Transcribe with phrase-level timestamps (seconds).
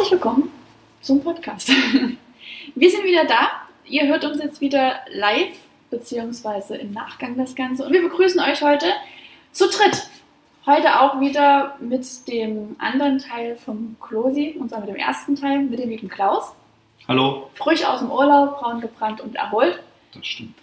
[0.00, 0.50] Herzlich willkommen
[1.02, 1.68] zum Podcast.
[2.74, 3.50] Wir sind wieder da.
[3.84, 5.52] Ihr hört uns jetzt wieder live,
[5.90, 7.84] beziehungsweise im Nachgang das Ganze.
[7.84, 8.86] Und wir begrüßen euch heute
[9.52, 10.08] zu dritt.
[10.64, 15.64] Heute auch wieder mit dem anderen Teil vom Klosi, und zwar mit dem ersten Teil,
[15.64, 16.54] mit dem lieben Klaus.
[17.06, 17.50] Hallo.
[17.52, 19.80] Frisch aus dem Urlaub, braun gebrannt und erholt.
[20.14, 20.56] Das stimmt.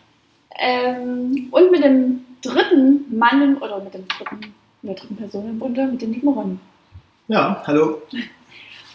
[0.58, 5.60] Ähm, und mit dem dritten Mann, oder mit dem dritten, mit der dritten Person im
[5.60, 6.60] Bunde, mit dem lieben Ron.
[7.28, 8.02] Ja, hallo.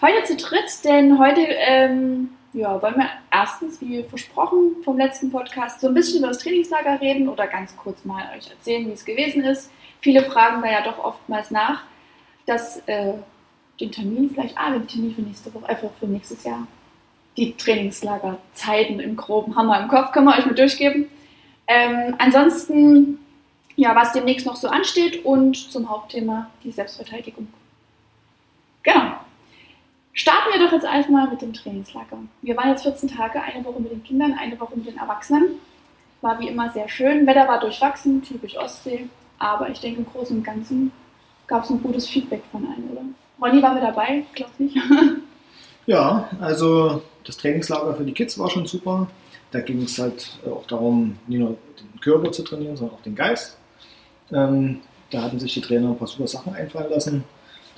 [0.03, 5.81] Heute zu dritt, denn heute ähm, ja, wollen wir erstens, wie versprochen vom letzten Podcast,
[5.81, 9.05] so ein bisschen über das Trainingslager reden oder ganz kurz mal euch erzählen, wie es
[9.05, 9.71] gewesen ist.
[10.01, 11.85] Viele fragen da ja doch oftmals nach,
[12.47, 13.13] dass äh,
[13.79, 16.67] den Termin vielleicht, ah, den Termin für nächste Woche, einfach für nächstes Jahr.
[17.37, 21.07] Die Trainingslagerzeiten im Groben wir im Kopf, können wir euch mit durchgeben.
[21.69, 23.21] Ähm, ansonsten,
[23.77, 27.47] ja, was demnächst noch so ansteht und zum Hauptthema die Selbstverteidigung.
[28.83, 29.13] Genau.
[30.15, 32.19] Starten wir doch jetzt erstmal mit dem Trainingslager.
[32.43, 35.57] Wir waren jetzt 14 Tage, eine Woche mit den Kindern, eine Woche mit den Erwachsenen.
[36.21, 37.27] War wie immer sehr schön.
[37.27, 39.09] Wetter war durchwachsen, typisch Ostsee.
[39.39, 40.93] Aber ich denke, im Großen und Ganzen
[41.47, 43.03] gab es ein gutes Feedback von allen, oder?
[43.41, 44.77] Ronny war mit dabei, glaubst nicht?
[45.87, 49.09] ja, also das Trainingslager für die Kids war schon super.
[49.51, 53.15] Da ging es halt auch darum, nicht nur den Körper zu trainieren, sondern auch den
[53.15, 53.57] Geist.
[54.31, 57.25] Ähm, da hatten sich die Trainer ein paar super Sachen einfallen lassen.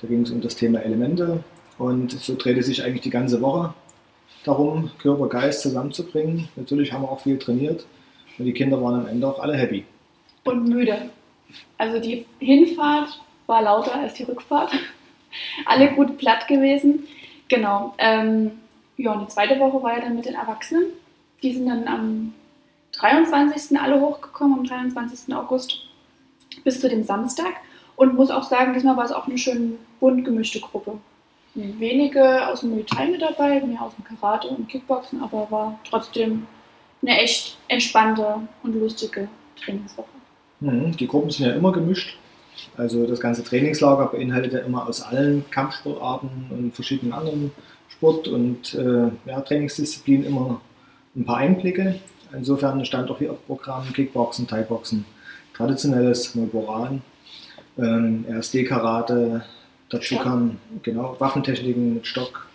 [0.01, 1.43] Da ging es um das Thema Elemente,
[1.77, 3.73] und so drehte sich eigentlich die ganze Woche
[4.43, 6.47] darum, Körper, Geist zusammenzubringen.
[6.55, 7.85] Natürlich haben wir auch viel trainiert
[8.37, 9.85] und die Kinder waren am Ende auch alle happy.
[10.43, 11.09] Und müde.
[11.77, 14.71] Also die Hinfahrt war lauter als die Rückfahrt.
[15.65, 17.07] alle gut platt gewesen.
[17.49, 17.93] Genau.
[17.97, 18.51] Ähm,
[18.97, 20.85] ja, und die zweite Woche war ja dann mit den Erwachsenen.
[21.43, 22.33] Die sind dann am
[22.93, 23.77] 23.
[23.79, 25.35] alle hochgekommen, am 23.
[25.35, 25.81] August
[26.63, 27.53] bis zu dem Samstag.
[27.97, 30.99] Und muss auch sagen, diesmal war es auch eine schön bunt gemischte Gruppe
[31.55, 35.79] wenige aus dem Muay Thai mit dabei, mehr aus dem Karate und Kickboxen, aber war
[35.89, 36.47] trotzdem
[37.01, 39.27] eine echt entspannte und lustige
[39.61, 40.07] Trainingswoche.
[40.59, 42.17] Mhm, die Gruppen sind ja immer gemischt.
[42.77, 47.51] Also das ganze Trainingslager beinhaltet ja immer aus allen Kampfsportarten und verschiedenen anderen
[47.89, 50.61] Sport- und äh, ja, Trainingsdisziplinen immer
[51.15, 51.99] ein paar Einblicke.
[52.33, 55.05] Insofern stand auch hier auf Programm Kickboxen, Thai-Boxen,
[55.53, 57.01] traditionelles Moboran,
[57.77, 59.43] ähm, RSD-Karate,
[59.95, 62.47] Dazu kamen genau Waffentechniken mit Stock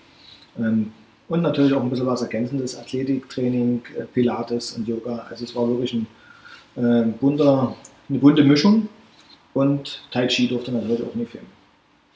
[0.58, 0.92] ähm,
[1.28, 5.26] und natürlich auch ein bisschen was Ergänzendes, Athletiktraining, äh, Pilates und Yoga.
[5.30, 6.06] Also es war wirklich ein,
[6.76, 7.74] äh, bunter,
[8.08, 8.88] eine bunte Mischung
[9.54, 11.46] und Tai Chi durfte natürlich auch nicht fehlen.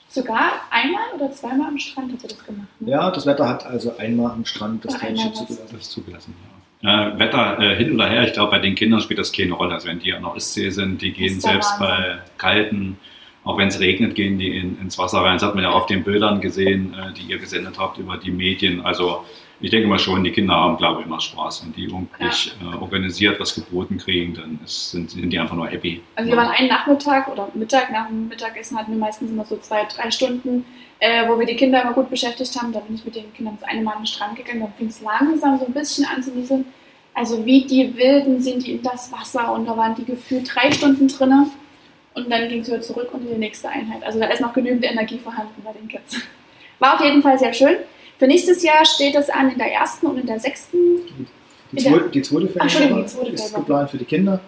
[0.08, 2.68] Sogar einmal oder zweimal am Strand hat er das gemacht?
[2.80, 2.90] Ne?
[2.90, 5.68] Ja, das Wetter hat also einmal am Strand das Tai Chi zugelassen.
[5.72, 6.34] Das zugelassen
[6.82, 7.14] ja.
[7.14, 9.72] Äh, Wetter äh, hin oder her, ich glaube, bei den Kindern spielt das keine Rolle.
[9.74, 11.86] Also wenn die an der Ostsee sind, die gehen selbst Wahnsinn.
[11.88, 12.98] bei kalten
[13.44, 15.34] auch wenn es regnet, gehen die in, ins Wasser rein.
[15.34, 18.30] Das hat man ja auf den Bildern gesehen, äh, die ihr gesendet habt über die
[18.30, 18.80] Medien.
[18.80, 19.24] Also
[19.60, 21.64] ich denke mal schon, die Kinder haben, glaube ich, immer Spaß.
[21.64, 22.28] Wenn die ja.
[22.28, 26.02] äh, organisiert was geboten kriegen, dann ist, sind, sind, die einfach nur happy.
[26.16, 29.56] Also wir waren einen Nachmittag oder Mittag, nach dem Mittagessen hatten wir meistens immer so
[29.58, 30.64] zwei, drei Stunden,
[30.98, 32.72] äh, wo wir die Kinder immer gut beschäftigt haben.
[32.72, 34.88] Da bin ich mit den Kindern das eine Mal an den Strand gegangen, dann fing
[34.88, 36.64] es langsam so ein bisschen an zu nieseln.
[37.12, 40.72] Also wie die Wilden sind die in das Wasser und da waren die gefühlt drei
[40.72, 41.52] Stunden drinnen.
[42.14, 44.02] Und dann ging es wieder zurück und in die nächste Einheit.
[44.04, 46.16] Also da ist noch genügend Energie vorhanden bei den Kids.
[46.78, 47.76] War auf jeden Fall sehr schön.
[48.18, 50.76] Für nächstes Jahr steht es an in der ersten und in der sechsten.
[51.72, 54.40] Die, zweite, die zweite Ferienwoche ist geplant für die Kinder.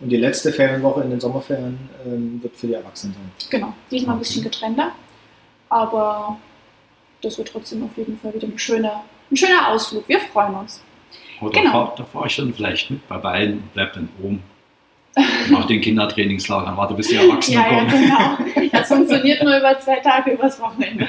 [0.00, 3.50] Und die letzte Ferienwoche in den Sommerferien ähm, wird für die Erwachsenen sein.
[3.50, 4.92] Genau, diesmal ein bisschen getrennter.
[5.68, 6.38] Aber
[7.20, 10.08] das wird trotzdem auf jeden Fall wieder ein schöner, ein schöner Ausflug.
[10.08, 10.82] Wir freuen uns.
[11.42, 11.94] Oder genau.
[11.96, 14.42] da fahre ich dann vielleicht mit bei beiden und bleib dann oben
[15.50, 18.08] nach den Kindertrainingslagern warte, bis die Erwachsenen ja, kommen.
[18.08, 18.68] Ja, genau.
[18.72, 21.08] Das funktioniert nur über zwei Tage übers Wochenende.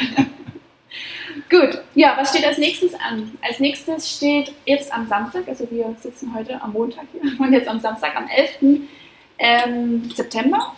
[1.50, 3.32] Gut, ja, was steht als nächstes an?
[3.42, 7.68] Als nächstes steht jetzt am Samstag, also wir sitzen heute am Montag hier und jetzt
[7.68, 8.82] am Samstag, am 11.
[9.38, 10.76] Ähm, September,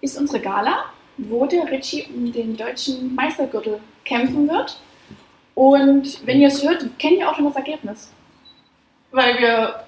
[0.00, 0.84] ist unsere Gala,
[1.16, 4.78] wo der Richie um den deutschen Meistergürtel kämpfen wird.
[5.54, 8.12] Und wenn ihr es hört, kennt ihr auch schon das Ergebnis.
[9.12, 9.83] Weil wir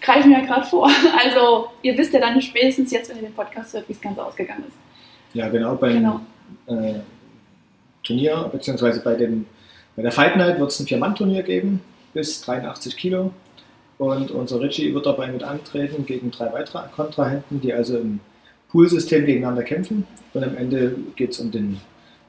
[0.00, 0.90] greifen ja gerade vor.
[1.24, 4.18] Also ihr wisst ja dann spätestens jetzt, wenn ihr den Podcast hört, wie es ganz
[4.18, 4.76] ausgegangen ist.
[5.34, 6.20] Ja, genau, beim genau.
[6.66, 7.00] Äh,
[8.02, 9.46] Turnier, beziehungsweise bei, dem,
[9.96, 11.80] bei der Fight Night wird es ein Vier-Mann-Turnier geben,
[12.14, 13.32] bis 83 Kilo.
[13.98, 18.20] Und unser Richie wird dabei mit antreten gegen drei weitere Kontrahenten, die also im
[18.70, 20.06] Poolsystem gegeneinander kämpfen.
[20.34, 21.80] Und am Ende geht es um den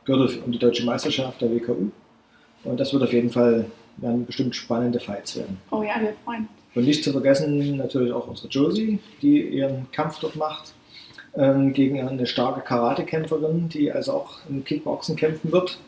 [0.05, 1.91] Gürtel, um die deutsche Meisterschaft der WKU.
[2.63, 3.65] Und das wird auf jeden Fall
[3.97, 5.57] werden bestimmt spannende Fights werden.
[5.71, 6.49] Oh ja, wir freuen uns.
[6.75, 10.73] Und nicht zu vergessen natürlich auch unsere Josie, die ihren Kampf dort macht,
[11.35, 15.79] ähm, gegen eine starke Karatekämpferin, die also auch im Kickboxen kämpfen wird.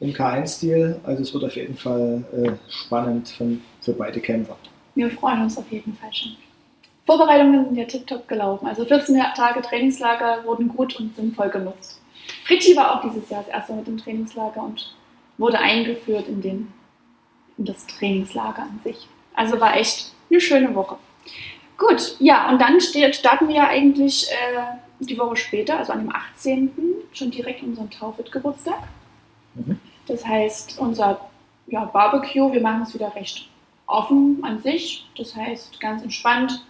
[0.00, 1.00] im K1-Stil.
[1.02, 4.56] Also es wird auf jeden Fall äh, spannend für, für beide Kämpfer.
[4.94, 6.36] Wir freuen uns auf jeden Fall schon.
[7.04, 8.66] Vorbereitungen sind ja tiptop gelaufen.
[8.66, 12.00] Also 14 Tage Trainingslager wurden gut und sinnvoll genutzt.
[12.50, 14.94] Richie war auch dieses Jahr das erste mit dem Trainingslager und
[15.38, 16.72] wurde eingeführt in, den,
[17.56, 19.08] in das Trainingslager an sich.
[19.34, 20.96] Also war echt eine schöne Woche.
[21.76, 26.14] Gut, ja, und dann starten wir ja eigentlich äh, die Woche später, also an dem
[26.14, 26.70] 18.
[27.12, 28.80] schon direkt unseren Taufit-Geburtstag.
[29.54, 29.78] Mhm.
[30.06, 31.20] Das heißt, unser
[31.66, 33.48] ja, Barbecue, wir machen es wieder recht
[33.86, 35.08] offen an sich.
[35.16, 36.64] Das heißt, ganz entspannt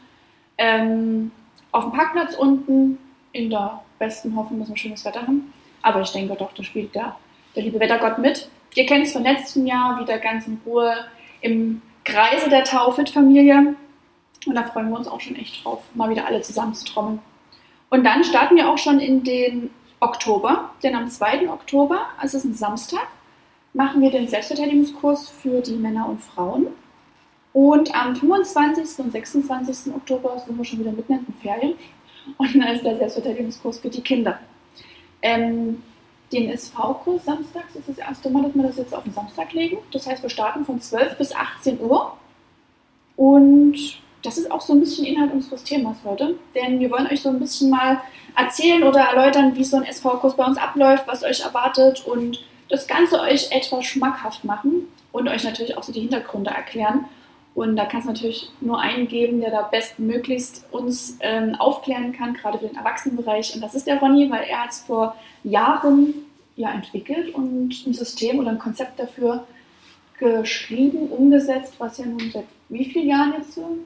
[0.58, 1.30] ähm,
[1.72, 2.98] auf dem Parkplatz unten,
[3.32, 5.52] in der besten Hoffnung, dass wir schönes Wetter haben.
[5.82, 7.16] Aber ich denke doch, da spielt der,
[7.54, 8.48] der liebe Wettergott mit.
[8.74, 10.94] Ihr kennt es von letztem Jahr wieder ganz in Ruhe
[11.40, 13.74] im Kreise der Taufit-Familie.
[14.46, 17.20] Und da freuen wir uns auch schon echt drauf, mal wieder alle zusammen zu trommeln.
[17.90, 19.70] Und dann starten wir auch schon in den
[20.00, 21.50] Oktober, denn am 2.
[21.50, 23.08] Oktober, also es ist ein Samstag,
[23.74, 26.68] machen wir den Selbstverteidigungskurs für die Männer und Frauen.
[27.52, 29.04] Und am 25.
[29.04, 29.92] und 26.
[29.94, 31.74] Oktober sind wir schon wieder mitten in den Ferien.
[32.36, 34.38] Und dann ist der Selbstverteidigungskurs für die Kinder.
[35.20, 35.82] Ähm,
[36.32, 39.78] den SV-Kurs samstags ist das erste Mal, dass wir das jetzt auf den Samstag legen.
[39.92, 42.12] Das heißt, wir starten von 12 bis 18 Uhr.
[43.16, 43.76] Und
[44.22, 46.36] das ist auch so ein bisschen Inhalt unseres Themas heute.
[46.54, 48.00] Denn wir wollen euch so ein bisschen mal
[48.36, 52.86] erzählen oder erläutern, wie so ein SV-Kurs bei uns abläuft, was euch erwartet und das
[52.86, 57.06] Ganze euch etwas schmackhaft machen und euch natürlich auch so die Hintergründe erklären.
[57.58, 62.34] Und da kann es natürlich nur einen geben, der da bestmöglichst uns ähm, aufklären kann,
[62.34, 63.52] gerade für den Erwachsenenbereich.
[63.52, 66.14] Und das ist der Ronny, weil er hat es vor Jahren
[66.54, 69.44] ja, entwickelt und ein System oder ein Konzept dafür
[70.20, 73.78] geschrieben, umgesetzt, was ja nun seit wie vielen Jahren jetzt so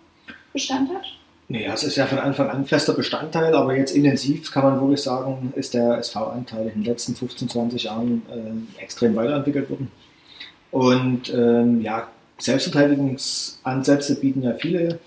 [0.52, 1.04] Bestand hat?
[1.48, 5.00] Naja, es ist ja von Anfang an fester Bestandteil, aber jetzt intensiv kann man wirklich
[5.00, 9.90] sagen, ist der SV-Anteil in den letzten 15, 20 Jahren äh, extrem weiterentwickelt worden.
[10.70, 12.08] Und ähm, ja,
[12.42, 14.98] Selbstverteidigungsansätze bieten ja viele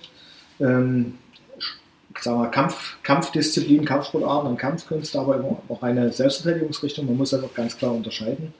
[0.60, 1.16] ähm,
[2.22, 7.06] sagen wir, Kampf, Kampfdisziplinen, Kampfsportarten und Kampfkünste, aber auch eine Selbstverteidigungsrichtung.
[7.06, 8.54] Man muss das auch ganz klar unterscheiden,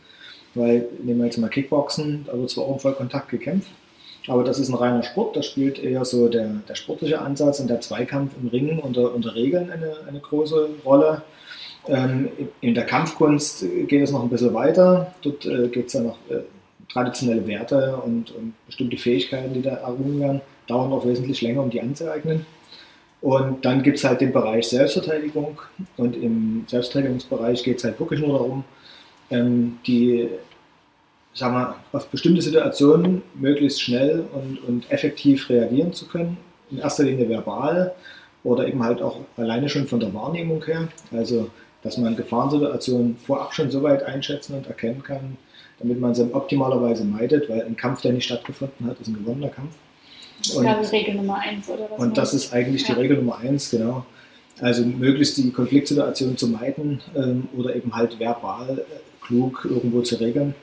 [0.54, 3.72] weil nehmen wir jetzt mal Kickboxen, da wird zwar auch im Vollkontakt gekämpft,
[4.28, 7.70] aber das ist ein reiner Sport, da spielt eher so der, der sportliche Ansatz und
[7.70, 11.22] der Zweikampf im Ringen unter, unter Regeln eine, eine große Rolle.
[11.88, 12.30] Ähm,
[12.62, 15.14] in der Kampfkunst geht es noch ein bisschen weiter.
[15.22, 16.40] Dort äh, geht es ja noch äh,
[16.92, 21.70] traditionelle Werte und, und, bestimmte Fähigkeiten, die da errungen werden, dauern auch wesentlich länger, um
[21.70, 22.46] die anzueignen.
[23.22, 25.60] Und dann gibt es halt den Bereich Selbstverteidigung.
[25.98, 28.64] Und im Selbstverteidigungsbereich geht es halt wirklich nur darum,
[29.32, 30.30] ähm, die
[31.34, 36.38] sagen wir, auf bestimmte Situationen möglichst schnell und, und effektiv reagieren zu können.
[36.72, 37.94] In erster Linie verbal
[38.44, 40.88] oder eben halt auch alleine schon von der Wahrnehmung her.
[41.12, 41.50] Also,
[41.84, 45.38] dass man Gefahrensituationen vorab schon so weit einschätzen und erkennen kann,
[45.80, 49.50] damit man sie optimalerweise meidet, weil ein Kampf, der nicht stattgefunden hat, ist ein gewonnener
[49.50, 49.74] Kampf.
[50.40, 52.00] Das ist Regel Nummer eins, oder was?
[52.00, 52.94] Und das ist eigentlich ja.
[52.94, 54.06] die Regel Nummer eins, genau.
[54.62, 60.16] Also möglichst die Konfliktsituation zu meiden ähm, oder eben halt verbal äh, klug irgendwo zu
[60.16, 60.56] regeln.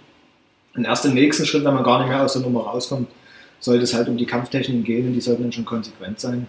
[0.75, 3.09] Und erst im nächsten Schritt, wenn man gar nicht mehr aus der Nummer rauskommt,
[3.61, 6.47] sollte es halt um die Kampftechniken gehen und die sollten dann schon konsequent sein.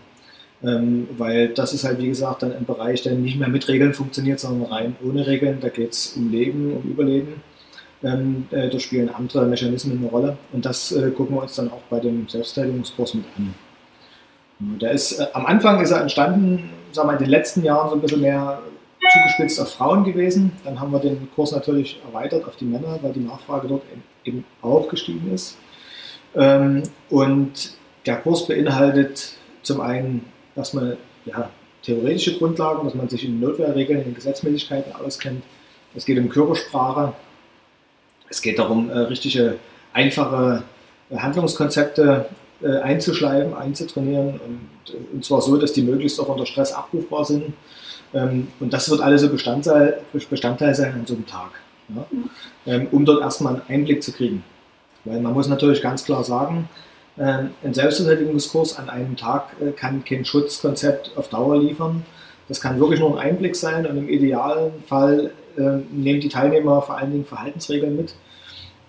[0.63, 3.94] Ähm, weil das ist halt, wie gesagt, dann ein Bereich, der nicht mehr mit Regeln
[3.94, 5.59] funktioniert, sondern rein ohne Regeln.
[5.59, 7.42] Da geht es um Leben, um Überleben.
[8.03, 10.37] Ähm, äh, da spielen andere Mechanismen eine Rolle.
[10.51, 13.54] Und das äh, gucken wir uns dann auch bei dem Selbstverteidigungskurs mit an.
[14.80, 17.95] Der ist, äh, am Anfang ist er entstanden, sagen wir, in den letzten Jahren so
[17.95, 18.61] ein bisschen mehr
[19.11, 20.51] zugespitzt auf Frauen gewesen.
[20.63, 23.83] Dann haben wir den Kurs natürlich erweitert auf die Männer, weil die Nachfrage dort
[24.23, 25.57] eben auch gestiegen ist.
[26.35, 27.73] Ähm, und
[28.06, 30.25] der Kurs beinhaltet zum einen
[30.56, 31.49] erstmal ja,
[31.83, 35.44] theoretische Grundlagen, dass man sich in Notwehrregeln, in Gesetzmäßigkeiten auskennt.
[35.95, 37.13] Es geht um Körpersprache.
[38.33, 39.57] Es geht darum, äh, richtige,
[39.94, 40.63] einfache
[41.11, 42.25] äh, Handlungskonzepte
[42.63, 47.54] äh, einzuschleifen, einzutrainieren und, und zwar so, dass die möglichst auch unter Stress abrufbar sind
[48.11, 49.99] ähm, und das wird alles so Bestandteil,
[50.31, 51.52] Bestandteil sein an so einem Tag,
[51.90, 52.07] ja?
[52.66, 54.44] ähm, um dort erstmal einen Einblick zu kriegen.
[55.06, 56.68] Weil man muss natürlich ganz klar sagen,
[57.18, 62.04] äh, ein Selbstverteidigungskurs an einem Tag kann kein Schutzkonzept auf Dauer liefern.
[62.47, 66.98] Das kann wirklich nur ein Einblick sein und im idealen Fall nehmen die Teilnehmer vor
[66.98, 68.16] allen Dingen Verhaltensregeln mit,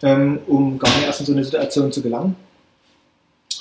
[0.02, 2.36] ähm, um gar nicht erst in so eine Situation zu gelangen.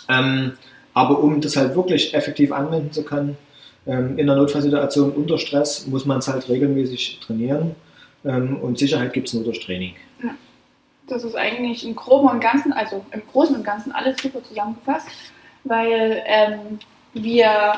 [0.10, 0.54] Ähm,
[0.94, 3.38] aber um das halt wirklich effektiv anwenden zu können,
[3.86, 7.76] ähm, in der Notfallsituation unter Stress muss man es halt regelmäßig trainieren
[8.24, 9.96] ähm, und Sicherheit gibt es nur durch Training.
[10.24, 10.32] Ja.
[11.08, 15.08] Das ist eigentlich im Groben und Ganzen, also im Großen und Ganzen alles super zusammengefasst,
[15.66, 16.80] weil ähm,
[17.14, 17.74] wir,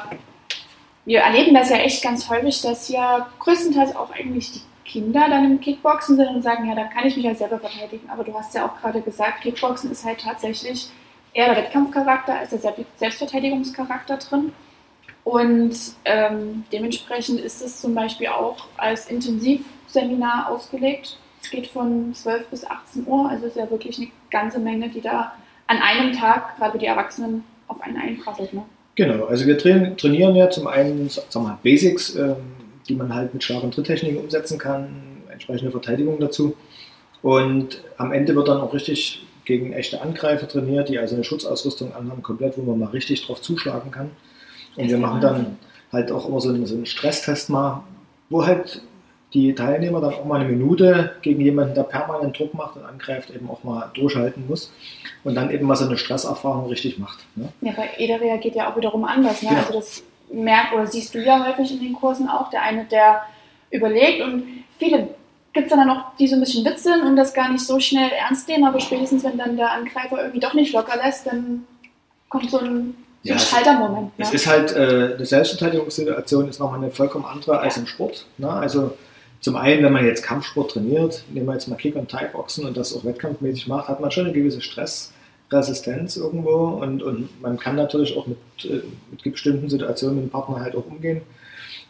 [1.05, 5.45] wir erleben das ja echt ganz häufig, dass ja größtenteils auch eigentlich die Kinder dann
[5.45, 8.09] im Kickboxen sind und sagen, ja, da kann ich mich ja selber verteidigen.
[8.09, 10.89] Aber du hast ja auch gerade gesagt, Kickboxen ist halt tatsächlich
[11.33, 14.53] eher der Wettkampfcharakter als der Selbstverteidigungscharakter drin.
[15.23, 15.75] Und
[16.05, 21.17] ähm, dementsprechend ist es zum Beispiel auch als Intensivseminar ausgelegt.
[21.41, 25.01] Es geht von 12 bis 18 Uhr, also ist ja wirklich eine ganze Menge, die
[25.01, 25.33] da
[25.67, 28.53] an einem Tag, gerade die Erwachsenen, auf einen einprasselt.
[28.53, 28.63] Ne?
[28.95, 32.35] Genau, also wir trainieren ja zum einen sagen wir mal, Basics, ähm,
[32.87, 36.55] die man halt mit und Tritttechniken umsetzen kann, entsprechende Verteidigung dazu.
[37.21, 41.93] Und am Ende wird dann auch richtig gegen echte Angreifer trainiert, die also eine Schutzausrüstung
[41.93, 44.11] anhaben, komplett, wo man mal richtig drauf zuschlagen kann.
[44.75, 45.57] Und wir machen dann
[45.91, 47.83] halt auch immer so einen, so einen Stresstest mal,
[48.29, 48.81] wo halt
[49.33, 53.29] die Teilnehmer dann auch mal eine Minute gegen jemanden, der permanent Druck macht und angreift,
[53.29, 54.71] eben auch mal durchhalten muss
[55.23, 57.19] und dann eben mal so eine Stresserfahrung richtig macht.
[57.35, 57.49] Ne?
[57.61, 59.41] Ja, bei jeder reagiert ja auch wiederum anders.
[59.41, 59.49] Ne?
[59.49, 59.61] Genau.
[59.61, 63.21] Also das merkt oder siehst du ja häufig in den Kursen auch, der eine, der
[63.71, 65.09] überlegt und viele
[65.53, 68.09] gibt es dann auch, die so ein bisschen witzeln und das gar nicht so schnell
[68.11, 71.65] ernst nehmen, aber spätestens, wenn dann der Angreifer irgendwie doch nicht locker lässt, dann
[72.27, 74.19] kommt so ein, so ja, ein Schaltermoment.
[74.19, 74.25] Ne?
[74.25, 77.59] Es ist halt, äh, eine Selbstverteidigungssituation ist nochmal eine vollkommen andere ja.
[77.59, 78.25] als im Sport.
[78.37, 78.49] Ne?
[78.49, 78.97] Also
[79.39, 82.75] zum einen, wenn man jetzt Kampfsport trainiert, nehmen wir jetzt mal Kick- und Thai-Boxen und
[82.75, 84.61] das auch wettkampfmäßig macht, hat man schon eine gewisse
[85.47, 90.31] Stressresistenz irgendwo und, und man kann natürlich auch mit, äh, mit bestimmten Situationen mit dem
[90.31, 91.21] Partner halt auch umgehen.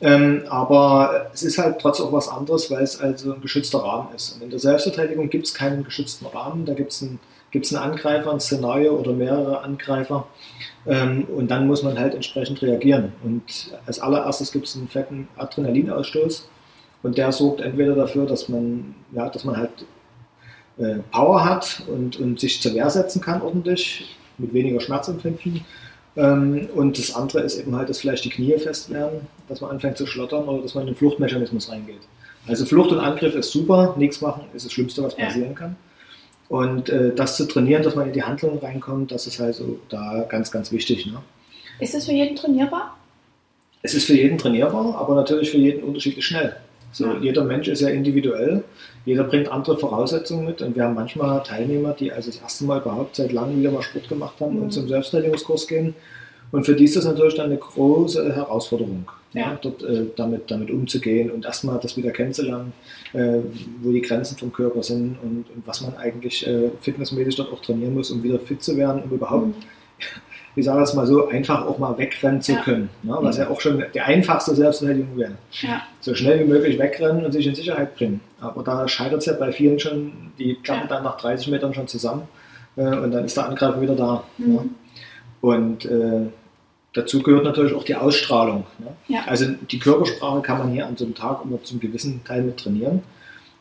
[0.01, 4.13] Ähm, aber es ist halt trotzdem auch was anderes, weil es also ein geschützter Rahmen
[4.13, 4.35] ist.
[4.35, 7.19] Und in der Selbstverteidigung gibt es keinen geschützten Rahmen, da gibt es einen,
[7.51, 10.27] gibt's einen Angreifer, ein Szenario oder mehrere Angreifer.
[10.85, 13.13] Ähm, und dann muss man halt entsprechend reagieren.
[13.23, 16.49] Und als allererstes gibt es einen fetten Adrenalinausstoß.
[17.01, 19.85] Und der sorgt entweder dafür, dass man, ja, dass man halt
[20.77, 25.65] äh, Power hat und, und sich zur Wehr setzen kann ordentlich, mit weniger Schmerzempfinden
[26.17, 29.71] ähm, und das andere ist eben halt, dass vielleicht die Knie fest werden, dass man
[29.71, 32.01] anfängt zu schlottern oder dass man in den Fluchtmechanismus reingeht.
[32.47, 35.55] Also Flucht und Angriff ist super, nichts machen ist das Schlimmste, was passieren ja.
[35.55, 35.75] kann.
[36.47, 39.79] Und äh, das zu trainieren, dass man in die Handlung reinkommt, das ist halt so
[39.89, 41.07] da ganz, ganz wichtig.
[41.07, 41.17] Ne?
[41.79, 42.95] Ist es für jeden trainierbar?
[43.81, 46.55] Es ist für jeden trainierbar, aber natürlich für jeden unterschiedlich schnell.
[46.95, 47.17] So, ja.
[47.19, 48.63] Jeder Mensch ist ja individuell,
[49.05, 52.79] jeder bringt andere Voraussetzungen mit und wir haben manchmal Teilnehmer, die also das erste Mal
[52.79, 54.63] überhaupt seit langem wieder mal Sport gemacht haben mhm.
[54.63, 55.93] und zum Selbstverteidigungskurs gehen.
[56.53, 59.41] Und für die ist das natürlich dann eine große Herausforderung, ja.
[59.41, 62.71] Ja, dort äh, damit, damit umzugehen und erstmal das wieder kennenzulernen,
[63.11, 63.39] äh,
[63.81, 67.61] wo die Grenzen vom Körper sind und, und was man eigentlich äh, fitnessmäßig dort auch
[67.61, 69.55] trainieren muss, um wieder fit zu werden, um überhaupt mhm
[70.55, 72.61] ich sage es mal so, einfach auch mal wegrennen zu ja.
[72.61, 72.89] können.
[73.03, 73.17] Ne?
[73.19, 75.33] Was ja auch schon die einfachste Selbstverteidigung wäre.
[75.51, 75.81] Ja.
[75.99, 78.21] So schnell wie möglich wegrennen und sich in Sicherheit bringen.
[78.39, 81.87] Aber da scheitert es ja bei vielen schon, die klappen dann nach 30 Metern schon
[81.87, 82.23] zusammen
[82.77, 84.23] äh, und dann ist der Angreifer wieder da.
[84.37, 84.53] Mhm.
[84.53, 84.69] Ne?
[85.41, 86.21] Und äh,
[86.93, 88.65] dazu gehört natürlich auch die Ausstrahlung.
[88.79, 89.19] Ne?
[89.27, 92.57] Also die Körpersprache kann man hier an so einem Tag immer zum gewissen Teil mit
[92.57, 93.03] trainieren.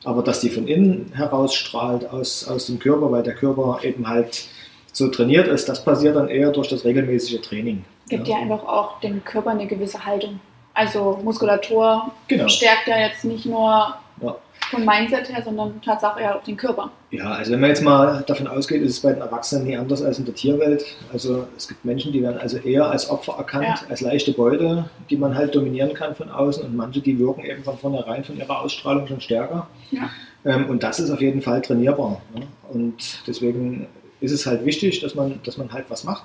[0.05, 4.07] Aber dass die von innen heraus strahlt aus, aus dem Körper, weil der Körper eben
[4.07, 4.47] halt
[4.95, 7.85] so trainiert ist, das passiert dann eher durch das regelmäßige Training.
[8.09, 10.41] Gibt ja, ja einfach auch dem Körper eine gewisse Haltung.
[10.73, 12.49] Also Muskulatur genau.
[12.49, 14.37] stärkt ja jetzt nicht nur ja.
[14.71, 16.91] vom Mindset her, sondern tatsächlich auch den Körper.
[17.11, 20.01] Ja, also wenn man jetzt mal davon ausgeht, ist es bei den Erwachsenen nie anders
[20.03, 20.85] als in der Tierwelt.
[21.13, 23.89] Also es gibt Menschen, die werden also eher als Opfer erkannt, ja.
[23.89, 27.65] als leichte Beute, die man halt dominieren kann von außen und manche, die wirken eben
[27.65, 29.67] von vornherein von ihrer Ausstrahlung schon stärker.
[29.91, 30.09] Ja.
[30.45, 32.21] Ähm, und das ist auf jeden Fall trainierbar.
[32.35, 32.47] Ne?
[32.73, 33.89] Und deswegen
[34.25, 36.25] ist es halt wichtig, dass man, dass man halt was macht.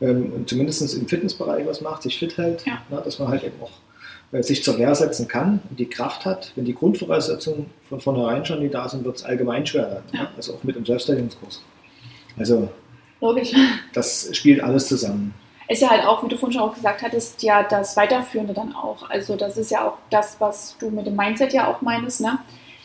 [0.00, 2.82] Ähm, zumindest im Fitnessbereich was macht, sich fit hält, ja.
[2.90, 3.70] ne, dass man halt eben auch
[4.32, 6.52] äh, sich zur Wehr setzen kann und die Kraft hat.
[6.56, 10.02] Wenn die Grundvoraussetzungen von vornherein schon nicht da sind, wird es allgemein schwerer.
[10.12, 10.22] Ja.
[10.22, 10.28] Ne?
[10.36, 11.62] Also auch mit dem Selbstverteidigungskurs.
[12.38, 12.68] Also
[13.20, 13.52] Logisch.
[13.92, 15.34] das spielt alles zusammen.
[15.68, 18.74] Ist ja halt auch, wie du vorhin schon auch gesagt hattest, ja das Weiterführende dann
[18.74, 19.08] auch.
[19.08, 22.38] Also das ist ja auch das, was du mit dem Mindset ja auch meinst, ne?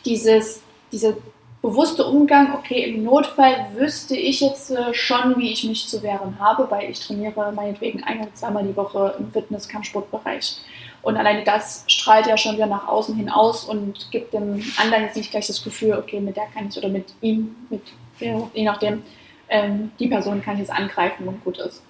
[0.06, 0.62] Dieses,
[0.92, 1.18] diese
[1.62, 6.38] bewusste Umgang, okay, im Notfall wüsste ich jetzt äh, schon, wie ich mich zu wehren
[6.40, 10.58] habe, weil ich trainiere meinetwegen ein oder zweimal die Woche im Fitness-Kampfsportbereich.
[11.02, 15.04] Und alleine das strahlt ja schon wieder nach außen hin aus und gibt dem anderen
[15.04, 17.82] jetzt nicht gleich das Gefühl, okay, mit der kann ich oder mit ihm, mit
[18.20, 19.04] je nachdem,
[19.50, 21.82] ähm, die Person kann ich jetzt angreifen und gut ist.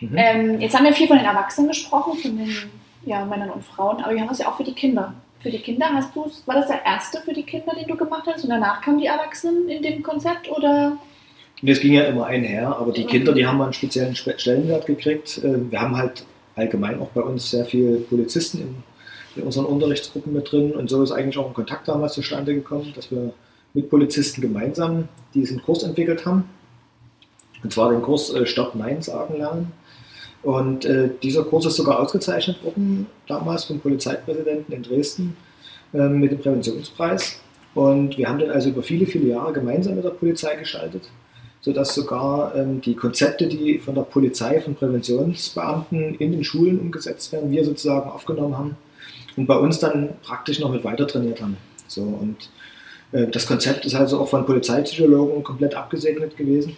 [0.00, 0.16] Mhm.
[0.16, 2.54] Ähm, jetzt haben wir viel von den Erwachsenen gesprochen, von den
[3.04, 5.58] ja, Männern und Frauen, aber wir haben das ja auch für die Kinder für die
[5.58, 8.50] Kinder hast du war das der erste für die Kinder, den du gemacht hast und
[8.50, 10.98] danach kamen die Erwachsenen in dem Konzept oder?
[11.64, 15.40] Es ging ja immer einher, aber die Kinder, die haben einen speziellen Stellenwert gekriegt.
[15.42, 18.76] Ähm, wir haben halt allgemein auch bei uns sehr viele Polizisten in,
[19.36, 22.92] in unseren Unterrichtsgruppen mit drin und so ist eigentlich auch ein Kontakt damals zustande gekommen,
[22.94, 23.32] dass wir
[23.74, 26.44] mit Polizisten gemeinsam diesen Kurs entwickelt haben.
[27.62, 29.72] Und zwar den Kurs äh, Stopp Nein sagen lernen.
[30.42, 35.36] Und äh, dieser Kurs ist sogar ausgezeichnet worden, damals vom Polizeipräsidenten in Dresden.
[35.94, 37.40] ähm, mit dem Präventionspreis.
[37.74, 41.10] Und wir haben den also über viele, viele Jahre gemeinsam mit der Polizei gestaltet,
[41.60, 47.32] sodass sogar ähm, die Konzepte, die von der Polizei, von Präventionsbeamten in den Schulen umgesetzt
[47.32, 48.76] werden, wir sozusagen aufgenommen haben
[49.36, 51.56] und bei uns dann praktisch noch mit weiter trainiert haben.
[51.86, 52.50] So, und
[53.12, 56.76] äh, das Konzept ist also auch von Polizeipsychologen komplett abgesegnet gewesen.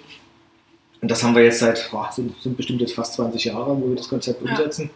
[1.03, 3.89] Und das haben wir jetzt seit, boah, sind, sind bestimmt jetzt fast 20 Jahre, wo
[3.89, 4.91] wir das Konzept umsetzen.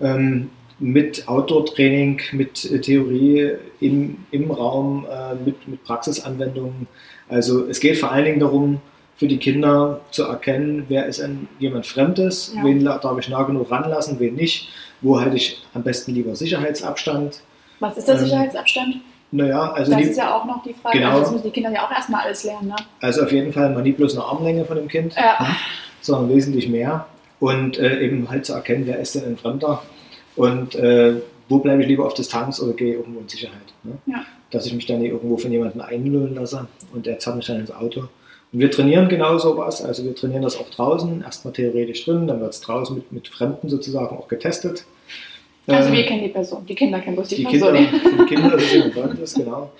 [0.00, 0.16] Ja.
[0.16, 6.86] Ähm, mit Outdoor-Training, mit äh, Theorie im, im Raum, äh, mit, mit Praxisanwendungen.
[7.28, 8.80] Also es geht vor allen Dingen darum,
[9.16, 12.64] für die Kinder zu erkennen, wer ist ein, jemand Fremdes, ja.
[12.64, 14.68] wen darf ich nah genug ranlassen, wen nicht,
[15.00, 17.40] wo halte ich am besten lieber Sicherheitsabstand.
[17.80, 18.96] Was ist der ähm, Sicherheitsabstand?
[19.30, 21.50] Naja, also das die, ist ja auch noch die Frage, genau, also das müssen die
[21.50, 22.68] Kinder ja auch erstmal alles lernen.
[22.68, 22.76] Ne?
[23.00, 25.36] Also auf jeden Fall mal nie bloß eine Armlänge von dem Kind, ja.
[25.40, 25.48] ne?
[26.00, 27.06] sondern wesentlich mehr.
[27.40, 29.82] Und äh, eben halt zu erkennen, wer ist denn ein Fremder
[30.34, 33.74] und äh, wo bleibe ich lieber auf Distanz oder gehe irgendwo in Sicherheit.
[33.84, 33.98] Ne?
[34.06, 34.24] Ja.
[34.50, 37.60] Dass ich mich dann nicht irgendwo von jemandem einlullen lasse und der zerrt mich dann
[37.60, 38.08] ins Auto.
[38.52, 42.40] Und wir trainieren genau sowas, also wir trainieren das auch draußen, erstmal theoretisch drin, dann
[42.40, 44.84] wird es draußen mit, mit Fremden sozusagen auch getestet.
[45.76, 47.74] Also wir ähm, kennen die Person, die Kinder kennen bloß die, die Person.
[47.74, 49.70] Kinder, die Kinder, das ist jemand genau.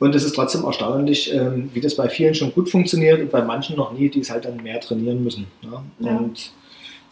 [0.00, 3.42] Und es ist trotzdem erstaunlich, ähm, wie das bei vielen schon gut funktioniert und bei
[3.42, 5.46] manchen noch nie, die es halt dann mehr trainieren müssen.
[5.62, 5.84] Ja?
[6.00, 6.52] Und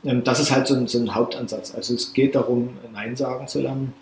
[0.04, 1.74] ähm, das ist halt so ein, so ein, Hauptansatz.
[1.74, 3.92] Also es geht darum, Nein sagen zu lernen,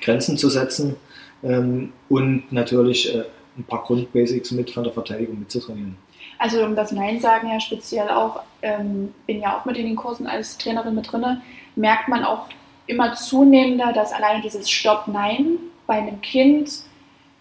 [0.00, 0.96] Grenzen zu setzen
[1.42, 3.24] und natürlich äh,
[3.58, 5.96] ein paar Grundbasics mit von der Verteidigung mitzutrainieren.
[6.38, 9.96] Also um das Nein sagen ja speziell auch, ähm, bin ja auch mit in den
[9.96, 11.40] Kursen als Trainerin mit drin,
[11.76, 12.46] merkt man auch
[12.86, 16.70] immer zunehmender, dass alleine dieses Stopp-Nein bei einem Kind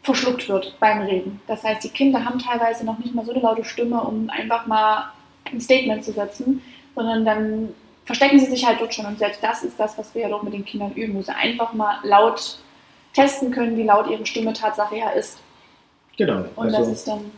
[0.04, 1.42] verschluckt wird beim Reden.
[1.48, 4.66] Das heißt, die Kinder haben teilweise noch nicht mal so eine laute Stimme, um einfach
[4.66, 5.12] mal
[5.52, 6.62] ein Statement zu setzen,
[6.96, 7.70] sondern dann
[8.06, 9.06] verstecken sie sich halt dort schon.
[9.06, 11.36] Und selbst das ist das, was wir ja doch mit den Kindern üben, wo sie
[11.36, 12.58] einfach mal laut
[13.14, 15.40] testen können, wie laut ihre Stimme Tatsache ja ist.
[16.18, 16.46] Genau.
[16.56, 17.32] Und also das ist dann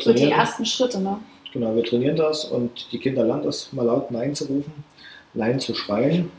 [0.00, 1.00] so die ersten Schritte.
[1.00, 1.18] Ne?
[1.52, 4.84] Genau, wir trainieren das und die Kinder lernen das mal laut Nein zu rufen,
[5.32, 6.30] Nein zu schreien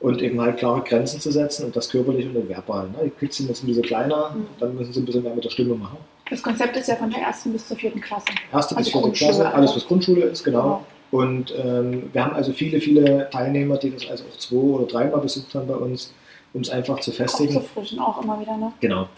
[0.00, 2.88] und eben halt klare Grenzen zu setzen und das körperlich und verbal.
[2.88, 2.98] Ne?
[3.04, 4.46] Die Kids sind jetzt ein bisschen kleiner, mhm.
[4.58, 5.98] dann müssen sie ein bisschen mehr mit der Stimme machen.
[6.30, 8.26] Das Konzept ist ja von der ersten bis zur vierten Klasse.
[8.52, 10.62] Erste also bis vierte Klasse, alles was Grundschule ist, genau.
[10.62, 10.86] genau.
[11.10, 15.20] Und ähm, wir haben also viele, viele Teilnehmer, die das also auch zwei oder dreimal
[15.20, 16.14] besucht haben bei uns,
[16.52, 17.56] um es einfach zu festigen.
[17.56, 18.72] Aufzufrischen auch immer wieder, ne?
[18.80, 19.08] Genau.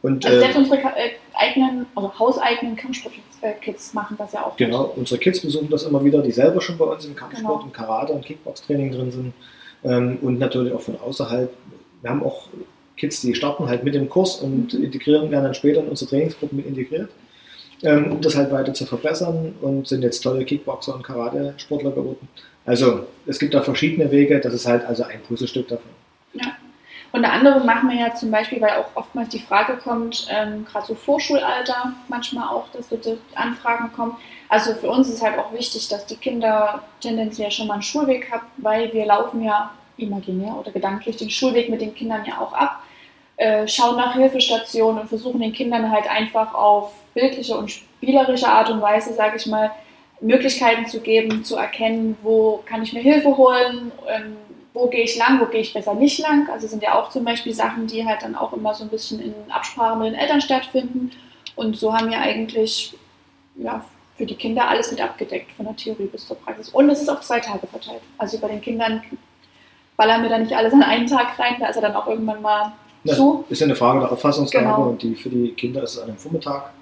[0.00, 4.56] Und, also selbst äh, unsere äh, eigenen, also hauseigenen Kampfsport-Kids machen das ja auch.
[4.56, 7.64] Genau, unsere Kids besuchen das immer wieder, die selber schon bei uns im Kampfsport genau.
[7.64, 9.34] und Karate und Kickbox-Training drin sind.
[9.84, 11.50] Ähm, und natürlich auch von außerhalb.
[12.02, 12.48] Wir haben auch
[12.96, 14.84] Kids, die starten halt mit dem Kurs und mhm.
[14.84, 17.10] integrieren, werden dann später in unsere Trainingsgruppen mit integriert,
[17.82, 22.28] ähm, um das halt weiter zu verbessern und sind jetzt tolle Kickboxer und Karate-Sportler geworden.
[22.66, 25.90] Also es gibt da verschiedene Wege, das ist halt also ein Puzzlestück davon.
[26.32, 26.56] Ja.
[27.14, 30.84] Unter anderem machen wir ja zum Beispiel, weil auch oftmals die Frage kommt, ähm, gerade
[30.84, 34.16] so Vorschulalter, manchmal auch, dass die Anfragen kommen,
[34.48, 38.32] also für uns ist halt auch wichtig, dass die Kinder tendenziell schon mal einen Schulweg
[38.32, 42.52] haben, weil wir laufen ja imaginär oder gedanklich den Schulweg mit den Kindern ja auch
[42.52, 42.82] ab,
[43.36, 48.70] äh, schauen nach Hilfestationen und versuchen den Kindern halt einfach auf bildliche und spielerische Art
[48.70, 49.70] und Weise, sage ich mal,
[50.20, 54.36] Möglichkeiten zu geben, zu erkennen, wo kann ich mir Hilfe holen, ähm,
[54.74, 56.48] wo gehe ich lang, wo gehe ich besser nicht lang.
[56.50, 59.20] Also sind ja auch zum Beispiel Sachen, die halt dann auch immer so ein bisschen
[59.20, 61.12] in Absprache mit den Eltern stattfinden.
[61.54, 62.94] Und so haben wir eigentlich
[63.56, 63.84] ja,
[64.16, 66.70] für die Kinder alles mit abgedeckt, von der Theorie bis zur Praxis.
[66.70, 68.02] Und es ist auf zwei Tage verteilt.
[68.18, 69.02] Also bei den Kindern
[69.96, 72.42] ballern wir da nicht alles an einen Tag rein, da ist er dann auch irgendwann
[72.42, 72.72] mal
[73.04, 73.44] ja, zu.
[73.48, 74.88] Ist ja eine Frage der Auffassungsgabe genau.
[74.88, 76.72] und die, für die Kinder ist es an einem Vormittag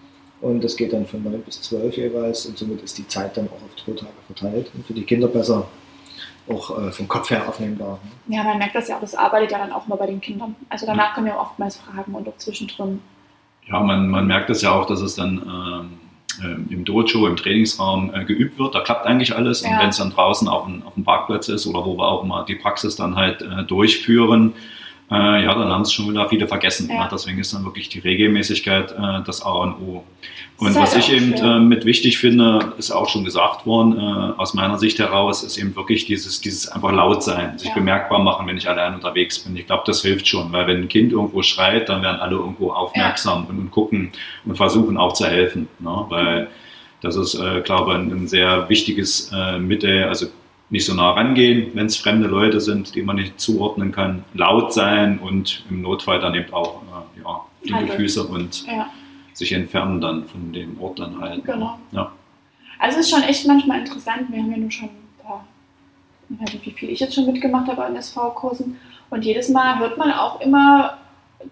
[0.40, 3.48] und das geht dann von 9 bis 12 jeweils und somit ist die Zeit dann
[3.48, 5.66] auch auf zwei Tage verteilt und für die Kinder besser
[6.48, 7.98] auch äh, vom Kopf her aufnehmbar.
[8.26, 8.36] Ne?
[8.36, 10.56] Ja, man merkt das ja auch, das arbeitet ja dann auch mal bei den Kindern.
[10.68, 13.00] Also danach kommen ja oftmals Fragen und auch zwischendrin.
[13.66, 15.98] Ja, man, man merkt es ja auch, dass es dann ähm,
[16.42, 18.74] ähm, im Dojo, im Trainingsraum äh, geübt wird.
[18.74, 19.62] Da klappt eigentlich alles.
[19.62, 19.70] Ja.
[19.70, 22.24] Und wenn es dann draußen auf dem, auf dem Parkplatz ist oder wo wir auch
[22.24, 24.54] mal die Praxis dann halt äh, durchführen,
[25.10, 26.88] äh, ja, dann haben es schon wieder viele vergessen.
[26.90, 27.08] Ja.
[27.10, 30.04] Deswegen ist dann wirklich die Regelmäßigkeit äh, das A und O.
[30.58, 34.54] Und was ich eben äh, mit wichtig finde, ist auch schon gesagt worden, äh, aus
[34.54, 37.74] meiner Sicht heraus, ist eben wirklich dieses, dieses einfach laut sein, sich ja.
[37.74, 39.56] bemerkbar machen, wenn ich allein unterwegs bin.
[39.56, 42.70] Ich glaube, das hilft schon, weil wenn ein Kind irgendwo schreit, dann werden alle irgendwo
[42.70, 43.50] aufmerksam ja.
[43.50, 44.12] und, und, gucken
[44.44, 45.68] und versuchen auch zu helfen.
[45.80, 46.06] Ne?
[46.08, 46.48] Weil
[47.00, 50.04] das ist, äh, glaube ich, ein, ein, sehr wichtiges äh, Mittel.
[50.04, 50.26] Also
[50.72, 54.72] nicht so nah rangehen, wenn es fremde Leute sind, die man nicht zuordnen kann, laut
[54.72, 58.88] sein und im Notfall dann eben auch äh, ja, flinke Füße und ja.
[59.34, 61.44] sich entfernen dann von dem Ort dann halt.
[61.44, 61.78] Genau.
[61.90, 62.10] Ja.
[62.78, 64.22] Also es ist schon echt manchmal interessant.
[64.30, 64.88] Wir haben ja nun schon,
[65.22, 65.44] boah,
[66.30, 68.78] ich weiß nicht, wie viel ich jetzt schon mitgemacht habe an SV-Kursen
[69.10, 70.96] und jedes Mal hört man auch immer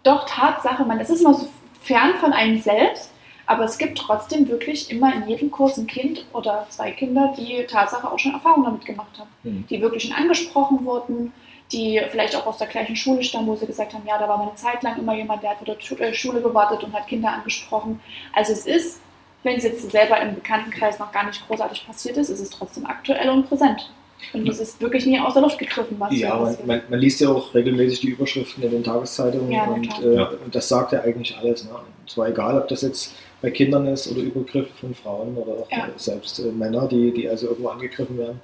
[0.02, 1.46] doch Tatsache, man, es ist immer so
[1.83, 3.12] fern von einem selbst,
[3.50, 7.66] aber es gibt trotzdem wirklich immer in jedem Kurs ein Kind oder zwei Kinder, die
[7.66, 9.66] Tatsache auch schon Erfahrungen damit gemacht haben, mhm.
[9.68, 11.32] die wirklich schon angesprochen wurden,
[11.72, 14.38] die vielleicht auch aus der gleichen Schule stammen, wo sie gesagt haben, ja, da war
[14.38, 17.32] mal eine Zeit lang immer jemand, der hat vor der Schule gewartet und hat Kinder
[17.32, 17.98] angesprochen.
[18.32, 19.00] Also es ist,
[19.42, 22.86] wenn es jetzt selber im Bekanntenkreis noch gar nicht großartig passiert ist, ist es trotzdem
[22.86, 23.90] aktuell und präsent.
[24.32, 27.20] Und es ist wirklich nie aus der Luft gegriffen, was Ja, man, man, man, liest
[27.20, 30.28] ja auch regelmäßig die Überschriften in den Tageszeitungen ja, und, äh, ja.
[30.44, 31.64] und, das sagt ja eigentlich alles.
[31.64, 31.70] Ne?
[31.70, 35.70] Und zwar egal, ob das jetzt bei Kindern ist oder Übergriffe von Frauen oder auch
[35.70, 35.88] ja.
[35.96, 38.40] selbst äh, Männer, die, die also irgendwo angegriffen werden.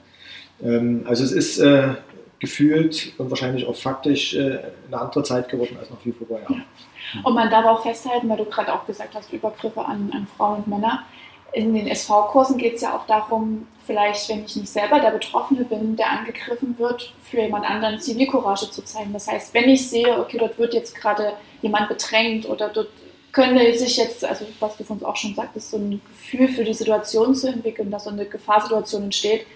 [0.63, 1.95] Ähm, also es ist äh,
[2.39, 6.47] gefühlt und wahrscheinlich auch faktisch äh, eine andere Zeit geworden als noch viel vorher.
[6.49, 6.57] Ja.
[7.23, 10.59] Und man darf auch festhalten, weil du gerade auch gesagt hast, Übergriffe an, an Frauen
[10.59, 11.05] und Männer.
[11.53, 15.65] In den SV-Kursen geht es ja auch darum, vielleicht, wenn ich nicht selber der Betroffene
[15.65, 19.13] bin, der angegriffen wird, für jemand anderen Zivilcourage zu zeigen.
[19.13, 22.89] Das heißt, wenn ich sehe, okay, dort wird jetzt gerade jemand bedrängt oder dort
[23.37, 26.65] könnte sich jetzt, also was du von uns auch schon sagtest, so ein Gefühl für
[26.65, 29.47] die Situation zu entwickeln, dass so eine Gefahrsituation entsteht,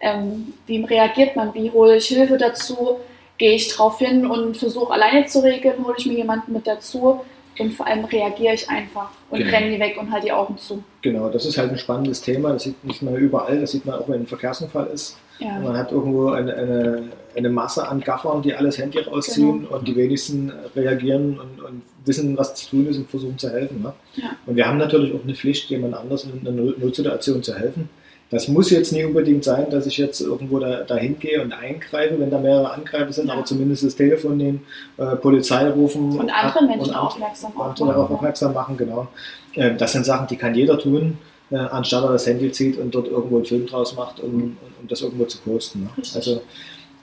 [0.00, 3.00] ähm, wie reagiert man, wie hole ich Hilfe dazu,
[3.36, 7.20] gehe ich drauf hin und versuche alleine zu regeln, hole ich mir jemanden mit dazu
[7.58, 9.50] und vor allem reagiere ich einfach und genau.
[9.54, 10.82] renne die weg und halte die Augen zu.
[11.02, 13.96] Genau, das ist halt ein spannendes Thema, das sieht nicht mehr überall, das sieht man
[13.96, 15.18] auch, wenn ein Verkehrsunfall ist.
[15.38, 15.58] Ja.
[15.60, 17.02] Man hat irgendwo eine, eine,
[17.36, 19.76] eine, Masse an Gaffern, die alles Handy rausziehen genau.
[19.76, 23.82] und die wenigsten reagieren und, und, wissen, was zu tun ist und versuchen zu helfen.
[23.82, 23.92] Ne?
[24.14, 24.30] Ja.
[24.46, 27.90] Und wir haben natürlich auch eine Pflicht, jemand anders in einer Notsituation zu helfen.
[28.30, 32.18] Das muss jetzt nicht unbedingt sein, dass ich jetzt irgendwo da, dahin gehe und eingreife,
[32.18, 33.34] wenn da mehrere Angreifer sind, ja.
[33.34, 34.66] aber zumindest das Telefon nehmen,
[34.98, 37.86] äh, Polizei rufen und andere Menschen und aufmerksam, machen.
[37.86, 38.76] darauf aufmerksam machen.
[38.76, 39.08] Genau.
[39.54, 41.16] Äh, das sind Sachen, die kann jeder tun,
[41.50, 44.56] äh, anstatt er das Handy zieht und dort irgendwo einen Film draus macht, um, um,
[44.80, 45.82] um das irgendwo zu posten.
[45.82, 45.90] Ne?
[46.14, 46.42] Also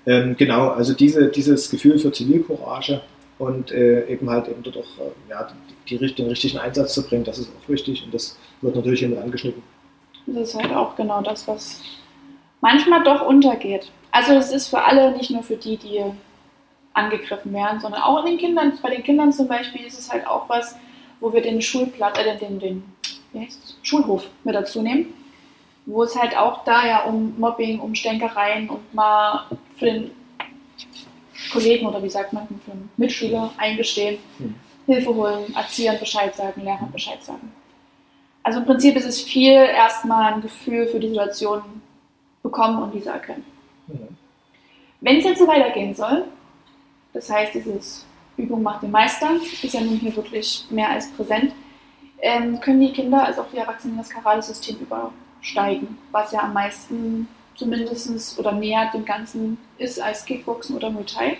[0.05, 3.01] ähm, genau, also diese, dieses Gefühl für Zivilcourage
[3.39, 5.47] und äh, eben halt eben dort auch äh, ja,
[5.89, 9.03] die, die, den richtigen Einsatz zu bringen, das ist auch wichtig und das wird natürlich
[9.03, 9.63] immer angeschnitten.
[10.27, 11.81] Das ist halt auch genau das, was
[12.61, 13.91] manchmal doch untergeht.
[14.11, 16.03] Also es ist für alle, nicht nur für die, die
[16.93, 18.73] angegriffen werden, sondern auch den Kindern.
[18.81, 20.75] Bei den Kindern zum Beispiel ist es halt auch was,
[21.19, 22.83] wo wir den Schulplatz, äh, den, den
[23.83, 25.13] Schulhof mit dazu nehmen,
[25.85, 29.45] wo es halt auch da ja um Mobbing, um Stänkereien und mal
[29.75, 30.11] für den
[31.51, 34.55] Kollegen oder wie sagt man, für den Mitschüler eingestehen, hm.
[34.85, 37.51] Hilfe holen, Erziehern Bescheid sagen, Lehrern Bescheid sagen.
[38.43, 41.63] Also im Prinzip ist es viel erstmal ein Gefühl für die Situation
[42.43, 43.43] bekommen und diese erkennen.
[43.87, 44.15] Mhm.
[45.01, 46.25] Wenn es jetzt so weitergehen soll,
[47.13, 48.05] das heißt, dieses
[48.37, 49.31] Übung macht den Meister,
[49.63, 51.53] ist ja nun hier wirklich mehr als präsent,
[52.25, 57.27] ähm, können die Kinder als auch die Erwachsenen das Karate-System übersteigen, was ja am meisten
[57.55, 61.37] zumindest oder näher dem Ganzen ist als Kickboxen oder Muay Thai.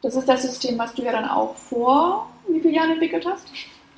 [0.00, 3.48] Das ist das System, was du ja dann auch vor wie vielen Jahren entwickelt hast?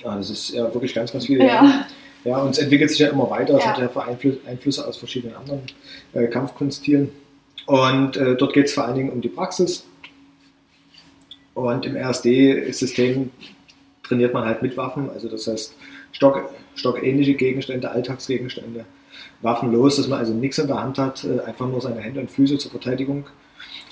[0.03, 1.65] Ja, das ist ja wirklich ganz, ganz viele Jahre.
[1.65, 1.87] Ja.
[2.23, 3.57] Ja, und es entwickelt sich ja immer weiter.
[3.57, 3.75] Es ja.
[3.75, 5.61] hat ja Einflüsse aus verschiedenen anderen
[6.13, 7.09] äh, Kampfkunststilen.
[7.65, 9.85] Und äh, dort geht es vor allen Dingen um die Praxis.
[11.55, 13.31] Und im RSD-System
[14.03, 15.73] trainiert man halt mit Waffen, also das heißt
[16.11, 18.85] Stock, stockähnliche Gegenstände, Alltagsgegenstände,
[19.41, 22.31] waffenlos, dass man also nichts in der Hand hat, äh, einfach nur seine Hände und
[22.31, 23.25] Füße zur Verteidigung.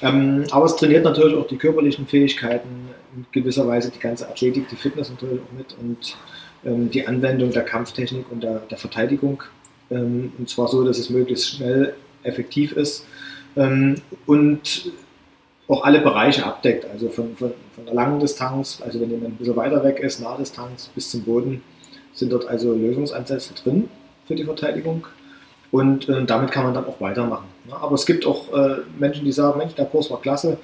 [0.01, 4.69] Ähm, aber es trainiert natürlich auch die körperlichen Fähigkeiten, in gewisser Weise die ganze Athletik,
[4.69, 6.17] die Fitness natürlich auch mit und
[6.65, 9.43] ähm, die Anwendung der Kampftechnik und der, der Verteidigung.
[9.91, 13.05] Ähm, und zwar so, dass es möglichst schnell effektiv ist
[13.55, 14.91] ähm, und
[15.67, 19.37] auch alle Bereiche abdeckt, also von, von, von der langen Distanz, also wenn jemand ein
[19.37, 21.61] bisschen weiter weg ist, Nahdistanz bis zum Boden,
[22.19, 23.89] sind dort also Lösungsansätze drin
[24.27, 25.07] für die Verteidigung.
[25.71, 27.45] Und äh, damit kann man dann auch weitermachen.
[27.69, 30.57] Ja, aber es gibt auch äh, Menschen, die sagen, Mensch, der Kurs war klasse,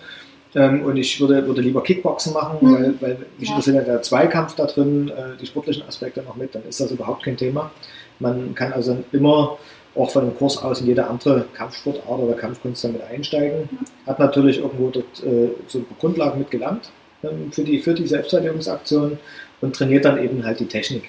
[0.55, 2.73] ähm, und ich würde, würde lieber Kickboxen machen, mhm.
[2.73, 3.55] weil, weil mich ja.
[3.55, 6.91] interessiert ja der Zweikampf da drin, äh, die sportlichen Aspekte noch mit, dann ist das
[6.91, 7.71] überhaupt kein Thema.
[8.19, 9.57] Man kann also immer
[9.95, 13.69] auch von dem Kurs aus in jede andere Kampfsportart oder Kampfkunst damit einsteigen.
[13.69, 14.07] Mhm.
[14.07, 16.89] Hat natürlich irgendwo dort äh, so ein paar Grundlagen mitgelernt
[17.23, 19.17] ähm, für, die, für die Selbstverteidigungsaktion
[19.59, 21.03] und trainiert dann eben halt die Technik.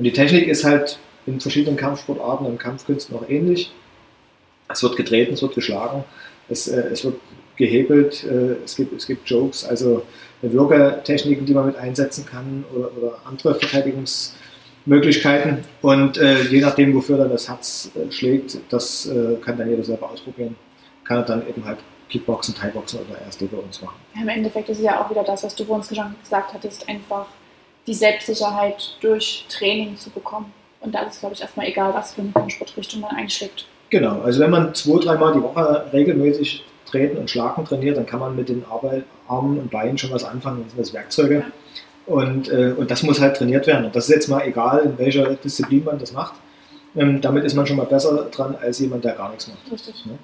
[0.00, 3.70] Und die Technik ist halt in verschiedenen Kampfsportarten und Kampfkünsten auch ähnlich.
[4.66, 6.04] Es wird getreten, es wird geschlagen,
[6.48, 7.16] es, äh, es wird
[7.56, 8.24] gehebelt.
[8.24, 10.04] Äh, es, gibt, es gibt Jokes, also
[10.40, 15.66] Würgetechniken, die man mit einsetzen kann oder, oder andere Verteidigungsmöglichkeiten.
[15.82, 19.84] Und äh, je nachdem, wofür dann das Herz äh, schlägt, das äh, kann dann jeder
[19.84, 20.56] selber ausprobieren.
[21.04, 21.76] Kann er dann eben halt
[22.08, 23.96] Kickboxen, Thai-Boxen oder RSD bei uns machen.
[24.14, 26.88] Ja, Im Endeffekt ist es ja auch wieder das, was du vor uns gesagt hattest,
[26.88, 27.26] einfach
[27.86, 30.52] die Selbstsicherheit durch Training zu bekommen.
[30.80, 33.66] Und da ist, glaube ich, erstmal egal, was für eine Sportrichtung man einschlägt.
[33.90, 38.20] Genau, also wenn man zwei, dreimal die Woche regelmäßig Treten und Schlagen trainiert, dann kann
[38.20, 40.62] man mit den Arbeit, Armen und Beinen schon was anfangen.
[40.64, 41.44] Das sind das Werkzeuge.
[42.06, 43.86] Und, äh, und das muss halt trainiert werden.
[43.86, 46.34] Und das ist jetzt mal egal, in welcher Disziplin man das macht.
[46.96, 49.70] Ähm, damit ist man schon mal besser dran als jemand, der gar nichts macht.
[49.70, 50.06] Richtig.
[50.06, 50.18] Ne?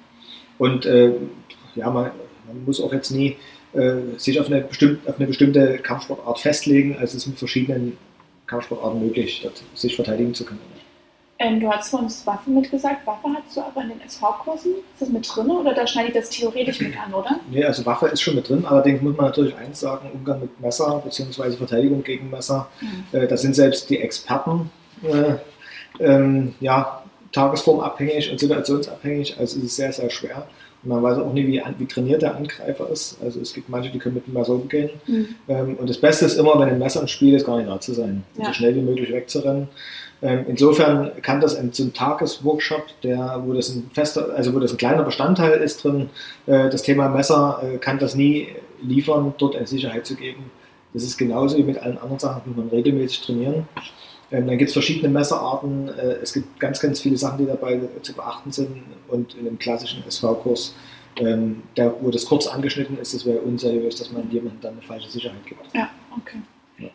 [0.57, 1.13] Und äh,
[1.75, 2.11] ja, man,
[2.45, 3.37] man, muss auch jetzt nie
[3.73, 6.93] äh, sich auf eine, bestimmte, auf eine bestimmte Kampfsportart festlegen.
[6.93, 7.97] Also es ist mit verschiedenen
[8.47, 10.59] Kampfsportarten möglich, sich verteidigen zu können.
[11.39, 13.05] Ähm, du hast von uns Waffen mitgesagt.
[13.05, 14.71] Waffe hast du aber in den SV-Kursen.
[14.93, 17.39] Ist das mit drin oder da schneidet das theoretisch mit an, oder?
[17.51, 18.65] Nee, also Waffe ist schon mit drin.
[18.65, 21.51] Allerdings muss man natürlich eins sagen: Umgang mit Messer bzw.
[21.51, 22.67] Verteidigung gegen Messer.
[22.81, 23.19] Mhm.
[23.19, 24.71] Äh, da sind selbst die Experten
[25.03, 25.35] äh,
[26.03, 29.37] ähm, ja, tagesformabhängig und situationsabhängig.
[29.39, 30.47] Also es ist sehr, sehr schwer.
[30.83, 33.17] Man weiß auch nie, wie, wie trainiert der Angreifer ist.
[33.21, 34.89] Also es gibt manche, die können mit dem Messer umgehen.
[35.07, 35.27] Mhm.
[35.47, 37.79] Ähm, und das Beste ist immer, wenn ein Messer im Spiel ist, gar nicht da
[37.79, 38.23] zu sein.
[38.37, 38.45] Ja.
[38.45, 39.67] So schnell wie möglich wegzurennen.
[40.21, 44.59] Ähm, insofern kann das ein, so ein Tagesworkshop, der, wo das ein fester, also wo
[44.59, 46.09] das ein kleiner Bestandteil ist drin,
[46.47, 48.47] äh, das Thema Messer äh, kann das nie
[48.81, 50.49] liefern, dort eine Sicherheit zu geben.
[50.93, 53.67] Das ist genauso wie mit allen anderen Sachen, die man regelmäßig trainieren.
[54.31, 55.89] Ähm, dann gibt es verschiedene Messerarten.
[55.89, 58.83] Äh, es gibt ganz, ganz viele Sachen, die dabei zu beachten sind.
[59.07, 60.75] Und in einem klassischen SV-Kurs,
[61.17, 61.63] ähm,
[62.01, 65.45] wo das kurz angeschnitten ist, das wäre unseriös, dass man jemandem dann eine falsche Sicherheit
[65.45, 65.61] gibt.
[65.73, 66.39] Ja, okay.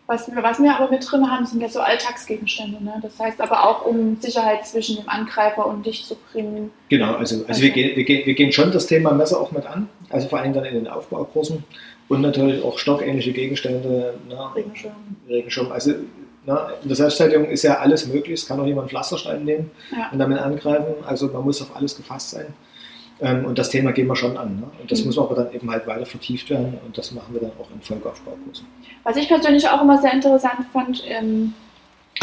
[0.07, 2.83] Was, was wir aber mit drin haben, sind ja so Alltagsgegenstände.
[2.83, 2.95] Ne?
[3.03, 6.71] Das heißt aber auch, um Sicherheit zwischen dem Angreifer und dich zu bringen.
[6.88, 9.51] Genau, also, also, also wir, gehen, wir, gehen, wir gehen schon das Thema Messer auch
[9.51, 11.64] mit an, also vor allem dann in den Aufbaukursen
[12.09, 14.14] und natürlich auch stockähnliche Gegenstände.
[14.29, 14.51] Ne?
[14.55, 14.92] Regenschirm.
[15.29, 15.73] Regenschirm.
[15.73, 15.95] Also
[16.47, 16.73] ne?
[16.83, 18.41] in der Selbstverteidigung ist ja alles möglich.
[18.41, 20.09] Es kann auch jemand Pflasterstein nehmen ja.
[20.11, 20.95] und damit angreifen.
[21.07, 22.55] Also man muss auf alles gefasst sein.
[23.21, 24.61] Ähm, und das Thema gehen wir schon an.
[24.61, 24.71] Ne?
[24.81, 25.07] Und das mhm.
[25.07, 27.81] muss aber dann eben halt weiter vertieft werden und das machen wir dann auch in
[27.81, 28.67] Folgeaufbaukursen.
[29.05, 31.55] Was ich persönlich auch immer sehr interessant fand, ähm,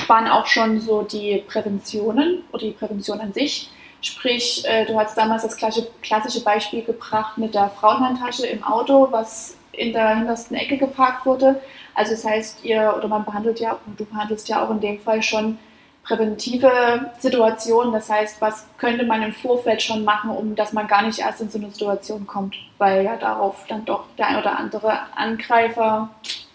[0.08, 3.70] waren auch schon so die Präventionen oder die Prävention an sich.
[4.02, 9.58] Sprich, äh, du hast damals das klassische Beispiel gebracht mit der Frauenhandtasche im Auto, was
[9.72, 11.62] in der hintersten Ecke geparkt wurde.
[12.00, 15.22] Also das heißt, ihr oder man behandelt ja, du behandelst ja auch in dem Fall
[15.22, 15.58] schon
[16.02, 16.72] präventive
[17.20, 17.92] Situationen.
[17.92, 21.42] Das heißt, was könnte man im Vorfeld schon machen, um dass man gar nicht erst
[21.42, 26.10] in so eine Situation kommt, weil ja darauf dann doch der ein oder andere Angreifer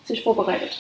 [0.07, 0.79] sich vorbereitet.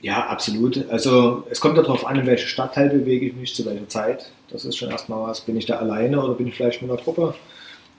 [0.00, 0.88] Ja, absolut.
[0.88, 4.30] Also es kommt darauf an, in welchem Stadtteil bewege ich mich, zu welcher Zeit.
[4.50, 5.40] Das ist schon erstmal was.
[5.40, 7.34] Bin ich da alleine oder bin ich vielleicht mit einer Truppe?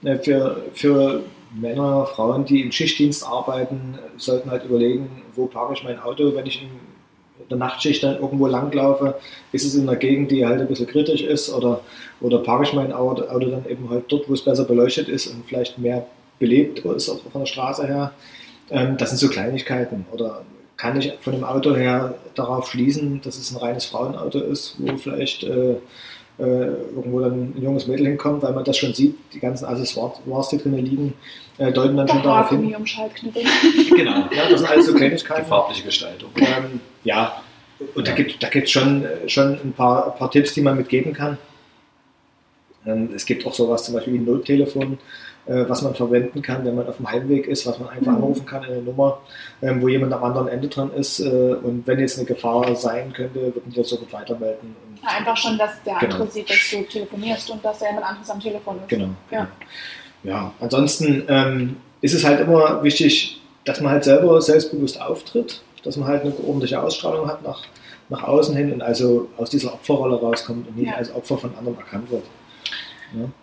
[0.02, 5.84] Äh, für, für Männer, Frauen, die im Schichtdienst arbeiten, sollten halt überlegen, wo parke ich
[5.84, 6.68] mein Auto, wenn ich in
[7.48, 9.14] der Nachtschicht dann irgendwo langlaufe,
[9.52, 11.80] ist es in einer Gegend, die halt ein bisschen kritisch ist oder,
[12.20, 15.46] oder parke ich mein Auto, dann eben halt dort, wo es besser beleuchtet ist und
[15.46, 16.06] vielleicht mehr
[16.38, 18.12] belebt ist, auch von der Straße her.
[18.70, 20.06] Ähm, das sind so Kleinigkeiten.
[20.12, 20.42] Oder
[20.76, 24.96] kann ich von dem Auto her darauf schließen, dass es ein reines Frauenauto ist, wo
[24.96, 25.76] vielleicht äh,
[26.38, 30.48] äh, irgendwo dann ein junges Mädel hinkommt, weil man das schon sieht, die ganzen Accessoires,
[30.48, 31.14] die drinnen liegen,
[31.58, 32.74] äh, deuten dann schon darauf hin.
[32.74, 32.84] Um
[33.96, 35.42] genau, ja, das sind alles so Kleinigkeiten.
[35.44, 36.30] Die farbliche Gestaltung.
[36.36, 37.42] Ähm, ja,
[37.94, 41.12] und da gibt es da schon, schon ein paar, ein paar Tipps, die man mitgeben
[41.12, 41.38] kann.
[42.86, 44.98] Ähm, es gibt auch sowas zum Beispiel wie ein Nottelefon,
[45.46, 48.18] äh, was man verwenden kann, wenn man auf dem Heimweg ist, was man einfach mhm.
[48.18, 49.20] anrufen kann in eine Nummer,
[49.62, 51.20] ähm, wo jemand am anderen Ende dran ist.
[51.20, 54.76] Äh, und wenn jetzt eine Gefahr sein könnte, würden die das sofort weitermelden.
[55.02, 56.14] Ja, einfach schon, dass der genau.
[56.14, 58.88] andere sieht, dass du telefonierst und dass er jemand anderes am Telefon ist.
[58.88, 59.08] Genau.
[59.30, 59.50] Ja, genau.
[60.24, 65.96] Ja ansonsten ähm, ist es halt immer wichtig, dass man halt selber selbstbewusst auftritt, dass
[65.96, 67.62] man halt eine ordentliche Ausstrahlung hat nach,
[68.08, 70.96] nach außen hin und also aus dieser Opferrolle rauskommt und nicht ja.
[70.96, 72.24] als Opfer von anderen erkannt wird.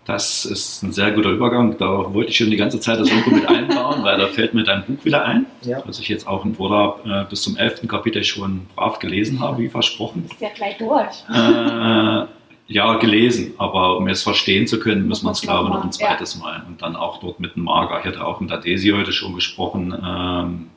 [0.05, 1.77] Das ist ein sehr guter Übergang.
[1.77, 4.63] Da wollte ich schon die ganze Zeit das irgendwo mit einbauen, weil da fällt mir
[4.63, 5.81] dein Buch wieder ein, ja.
[5.85, 7.87] was ich jetzt auch in Urlaub äh, bis zum 11.
[7.87, 10.25] Kapitel schon brav gelesen habe, wie versprochen.
[10.29, 11.23] Ist ja gleich durch.
[11.29, 12.25] Äh,
[12.71, 15.91] ja, gelesen, aber um es verstehen zu können, müssen wir es, glaube ich, noch ein
[15.91, 16.39] zweites ja.
[16.39, 16.63] Mal.
[16.67, 17.99] Und dann auch dort mit dem Marker.
[17.99, 19.93] Ich hatte auch mit der Desi heute schon gesprochen.
[19.93, 20.67] Ähm,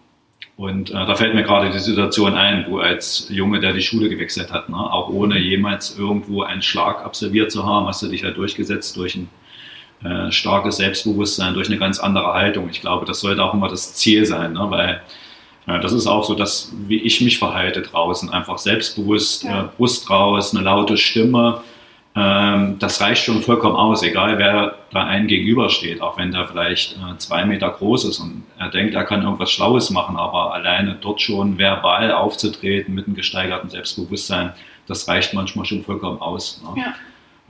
[0.57, 4.09] und äh, da fällt mir gerade die Situation ein, wo als Junge, der die Schule
[4.09, 8.22] gewechselt hat, ne, auch ohne jemals irgendwo einen Schlag absolviert zu haben, hast du dich
[8.24, 9.28] halt durchgesetzt durch ein
[10.04, 12.68] äh, starkes Selbstbewusstsein, durch eine ganz andere Haltung.
[12.70, 15.02] Ich glaube, das sollte auch immer das Ziel sein, ne, weil
[15.66, 19.62] äh, das ist auch so, dass wie ich mich verhalte draußen, einfach selbstbewusst, ja.
[19.62, 21.62] äh, Brust raus, eine laute Stimme,
[22.14, 27.18] das reicht schon vollkommen aus, egal wer da einem gegenübersteht, auch wenn der vielleicht äh,
[27.18, 31.20] zwei Meter groß ist und er denkt, er kann irgendwas Schlaues machen, aber alleine dort
[31.20, 34.53] schon verbal aufzutreten mit einem gesteigerten Selbstbewusstsein,
[34.87, 36.62] das reicht manchmal schon vollkommen aus.
[36.62, 36.83] Ne?
[36.83, 36.94] Ja.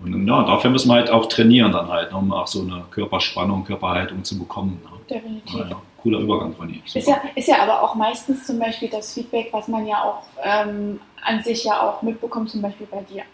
[0.03, 2.85] Und ja, dafür müssen wir halt auch trainieren dann halt, ne, um auch so eine
[2.90, 4.81] Körperspannung, Körperhaltung zu bekommen.
[4.83, 4.98] Ne?
[5.14, 5.55] Definitiv.
[5.70, 6.81] Ja, cooler Übergang von ihr.
[6.87, 10.22] Ist ja, ist ja aber auch meistens zum Beispiel das Feedback, was man ja auch
[10.42, 13.24] ähm, an sich ja auch mitbekommt, zum Beispiel bei dir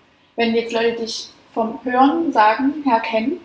[0.40, 3.40] wenn jetzt Leute dich vom Hören sagen her kennen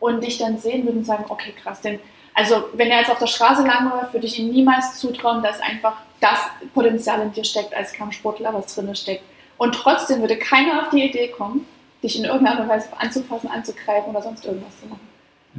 [0.00, 2.00] und dich dann sehen würden und sagen, okay, krass, denn
[2.32, 5.98] also wenn er jetzt auf der Straße langläuft, würde ich ihm niemals zutrauen, dass einfach
[6.20, 6.38] das
[6.72, 9.22] Potenzial in dir steckt als Kampfsportler, was drin steckt.
[9.58, 11.66] Und trotzdem würde keiner auf die Idee kommen,
[12.02, 15.06] dich in irgendeiner Weise anzufassen, anzugreifen oder sonst irgendwas zu machen.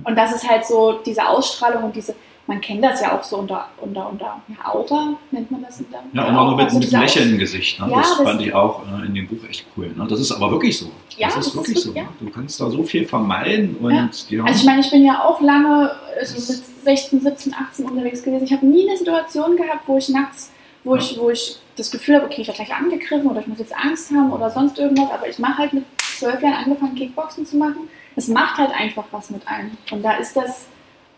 [0.04, 3.38] Und das ist halt so diese Ausstrahlung und diese, man kennt das ja auch so
[3.38, 6.66] unter, unter, unter ja, Aura, nennt man das in der Ja, und auch noch mit,
[6.66, 7.80] also mit einem Lächeln im Gesicht.
[7.80, 7.90] Ne?
[7.90, 9.94] Ja, das, das, fand ich auch äh, in dem Buch echt cool.
[9.96, 10.06] Ne?
[10.10, 10.92] Das ist aber wirklich so.
[11.18, 11.94] Ja, das ist das wirklich ist, so.
[11.94, 12.04] Ja.
[12.20, 13.78] Du kannst da so viel vermeiden.
[13.78, 14.44] Und, ja.
[14.44, 18.44] Also ich meine, ich bin ja auch lange also mit 16, 17, 18 unterwegs gewesen.
[18.44, 20.52] Ich habe nie eine Situation gehabt, wo ich nachts,
[20.84, 23.60] wo, ich, wo ich das Gefühl habe, okay, ich werde gleich angegriffen oder ich muss
[23.60, 25.12] jetzt Angst haben oder sonst irgendwas.
[25.12, 27.88] Aber ich mache halt mit zwölf Jahren angefangen, Kickboxen zu machen.
[28.18, 29.72] Es macht halt einfach was mit einem.
[29.92, 30.68] Und da ist das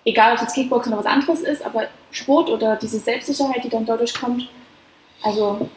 [0.06, 3.70] egal ob es jetzt Kickboxen oder was anderes ist, aber Sport oder diese Selbstsicherheit, die
[3.70, 4.48] dann dadurch kommt,
[5.24, 5.70] also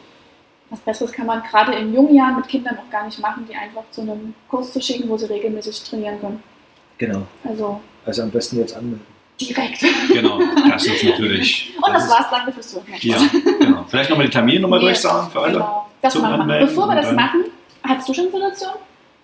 [0.71, 3.55] was Besseres kann man gerade in jungen Jahren mit Kindern noch gar nicht machen, die
[3.55, 6.43] einfach zu einem Kurs zu schicken, wo sie regelmäßig trainieren können.
[6.99, 7.23] Genau.
[7.43, 9.07] Also, also am besten jetzt anmelden.
[9.41, 9.85] Direkt.
[10.13, 11.73] Genau, das ist natürlich.
[11.83, 12.99] Und das, das war's, danke fürs Zuhören.
[13.01, 13.19] Ja,
[13.61, 13.85] genau.
[13.89, 15.53] Vielleicht nochmal die Terminnummer ja, durchsagen für alle.
[15.53, 16.59] Genau, das machen wir.
[16.59, 17.45] Bevor wir das machen,
[17.85, 18.73] hast du schon Situation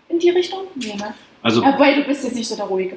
[0.09, 0.61] in die Richtung?
[0.77, 1.15] Ja, ne?
[1.43, 2.97] Also, Wobei du bist jetzt nicht so der Ruhige.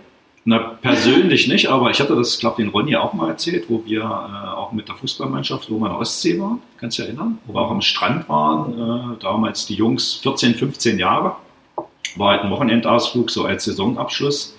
[0.50, 3.84] Na, persönlich nicht, aber ich hatte das, glaube ich, den Ronny auch mal erzählt, wo
[3.84, 7.10] wir äh, auch mit der Fußballmannschaft wo wir an der Ostsee waren, kannst du dich
[7.10, 7.38] erinnern?
[7.46, 11.36] Wo wir auch am Strand waren, äh, damals die Jungs 14, 15 Jahre.
[12.16, 14.56] War halt ein Wochenendausflug, so als Saisonabschluss.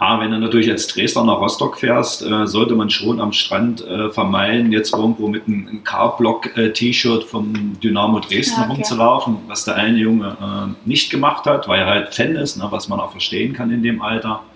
[0.00, 3.86] Ja, wenn du natürlich als Dresdner nach Rostock fährst, äh, sollte man schon am Strand
[3.86, 9.98] äh, vermeiden, jetzt irgendwo mit einem K-Block-T-Shirt vom Dynamo Dresden ja, rumzulaufen, was der eine
[9.98, 13.52] Junge äh, nicht gemacht hat, weil er halt Fan ist, ne, was man auch verstehen
[13.52, 14.55] kann in dem Alter äh,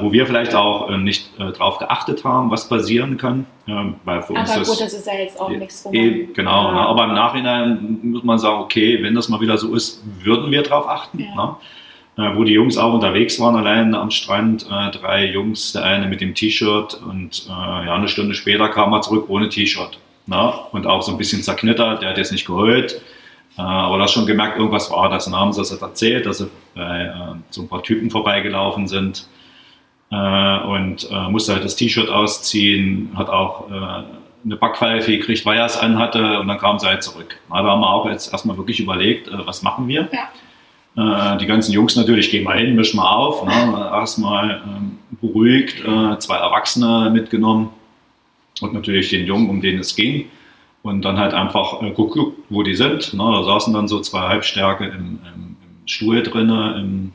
[0.00, 3.46] wo wir vielleicht auch äh, nicht äh, darauf geachtet haben, was passieren kann.
[4.04, 5.86] Weil für uns aber das, gut, das ist ja jetzt auch nichts.
[5.92, 6.72] Eh, genau, ja.
[6.72, 10.50] ne, aber im Nachhinein muss man sagen, okay, wenn das mal wieder so ist, würden
[10.50, 11.20] wir darauf achten.
[11.20, 11.34] Ja.
[11.34, 11.56] Ne?
[12.16, 16.06] Äh, wo die Jungs auch unterwegs waren, allein am Strand, äh, drei Jungs, der eine
[16.06, 19.98] mit dem T-Shirt und äh, ja, eine Stunde später kam er zurück ohne T-Shirt.
[20.26, 20.52] Ne?
[20.72, 23.00] Und auch so ein bisschen zerknittert, der hat jetzt nicht geheult.
[23.56, 25.26] aber da schon gemerkt, irgendwas war das.
[25.26, 27.12] Und haben sie das erzählt, dass sie bei
[27.50, 29.33] so ein paar Typen vorbeigelaufen sind, äh,
[30.14, 33.74] und äh, musste halt das T-Shirt ausziehen, hat auch äh,
[34.44, 37.38] eine Backpfeife gekriegt, weil er es anhatte und dann kam sie halt zurück.
[37.48, 40.08] Da haben wir auch jetzt erstmal wirklich überlegt, äh, was machen wir.
[40.12, 40.28] Ja.
[40.96, 43.44] Äh, die ganzen Jungs natürlich, gehen wir hin, mischen wir auf.
[43.44, 43.52] Ne?
[43.92, 47.70] Erstmal ähm, beruhigt, äh, zwei Erwachsene mitgenommen
[48.60, 50.26] und natürlich den Jungen, um den es ging.
[50.82, 53.14] Und dann halt einfach äh, geguckt, wo die sind.
[53.14, 53.22] Ne?
[53.22, 57.12] Da saßen dann so zwei Halbstärke im, im, im Stuhl drinnen, im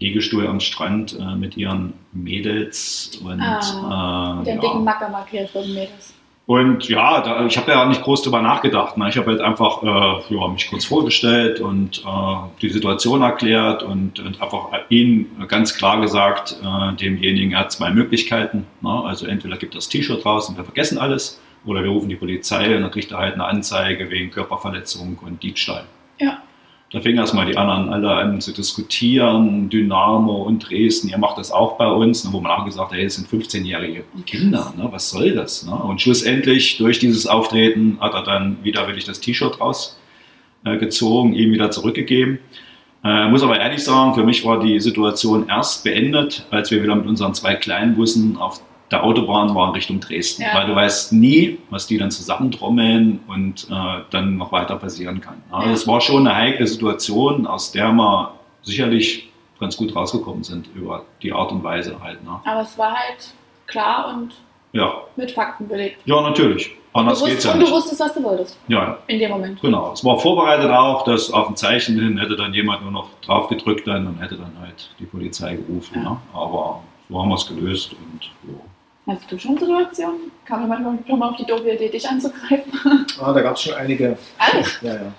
[0.00, 4.60] Liegestuhl am Strand äh, mit ihren Mädels und ah, äh, den ja.
[4.60, 6.14] dicken Macker markiert von Mädels.
[6.46, 8.96] Und ja, da, ich habe ja nicht groß drüber nachgedacht.
[8.96, 9.08] Ne?
[9.08, 14.18] Ich habe halt einfach äh, ja, mich kurz vorgestellt und äh, die Situation erklärt und,
[14.18, 18.66] und einfach ihnen ganz klar gesagt, äh, demjenigen, hat zwei Möglichkeiten.
[18.80, 18.90] Ne?
[19.04, 22.74] Also entweder gibt das T-Shirt raus und wir vergessen alles oder wir rufen die Polizei
[22.74, 25.84] und dann kriegt er halt eine Anzeige wegen Körperverletzung und Diebstahl.
[26.18, 26.42] Ja.
[26.92, 31.52] Da fingen erstmal die anderen alle an zu diskutieren, Dynamo und Dresden, ihr macht das
[31.52, 34.88] auch bei uns, ne, wo man auch gesagt hat, hey, das sind 15-jährige Kinder, ne,
[34.90, 35.64] was soll das?
[35.64, 35.72] Ne?
[35.72, 41.70] Und schlussendlich durch dieses Auftreten hat er dann widerwillig das T-Shirt rausgezogen, äh, ihm wieder
[41.70, 42.40] zurückgegeben.
[43.04, 46.96] Äh, muss aber ehrlich sagen, für mich war die Situation erst beendet, als wir wieder
[46.96, 50.48] mit unseren zwei kleinen Bussen auf der Autobahn war in Richtung Dresden, ja.
[50.54, 55.42] weil du weißt nie, was die dann zusammentrommeln und äh, dann noch weiter passieren kann.
[55.50, 60.68] Also es war schon eine heikle Situation, aus der wir sicherlich ganz gut rausgekommen sind
[60.74, 62.24] über die Art und Weise halt.
[62.24, 62.40] Ne?
[62.44, 63.34] Aber es war halt
[63.66, 64.34] klar und
[64.72, 64.92] ja.
[65.16, 65.98] mit Fakten belegt.
[66.04, 66.72] Ja, natürlich.
[66.92, 67.62] Anders geht's ja nicht.
[67.62, 68.58] Und du wusstest, was du wolltest.
[68.66, 68.98] Ja.
[69.06, 69.60] In dem Moment.
[69.60, 69.92] Genau.
[69.92, 73.48] Es war vorbereitet auch, dass auf ein Zeichen hin hätte dann jemand nur noch drauf
[73.48, 76.02] gedrückt dann und hätte dann halt die Polizei gerufen.
[76.02, 76.10] Ja.
[76.10, 76.16] Ne?
[76.32, 78.58] Aber so haben wir es gelöst und ja.
[79.06, 80.30] Hast du schon Situationen?
[80.44, 82.72] Kam jemand schon mal auf die doofe Idee, dich anzugreifen?
[83.20, 84.16] Ah, da gab es schon einige.
[84.38, 84.78] Alles?
[84.82, 85.12] Ja, ja.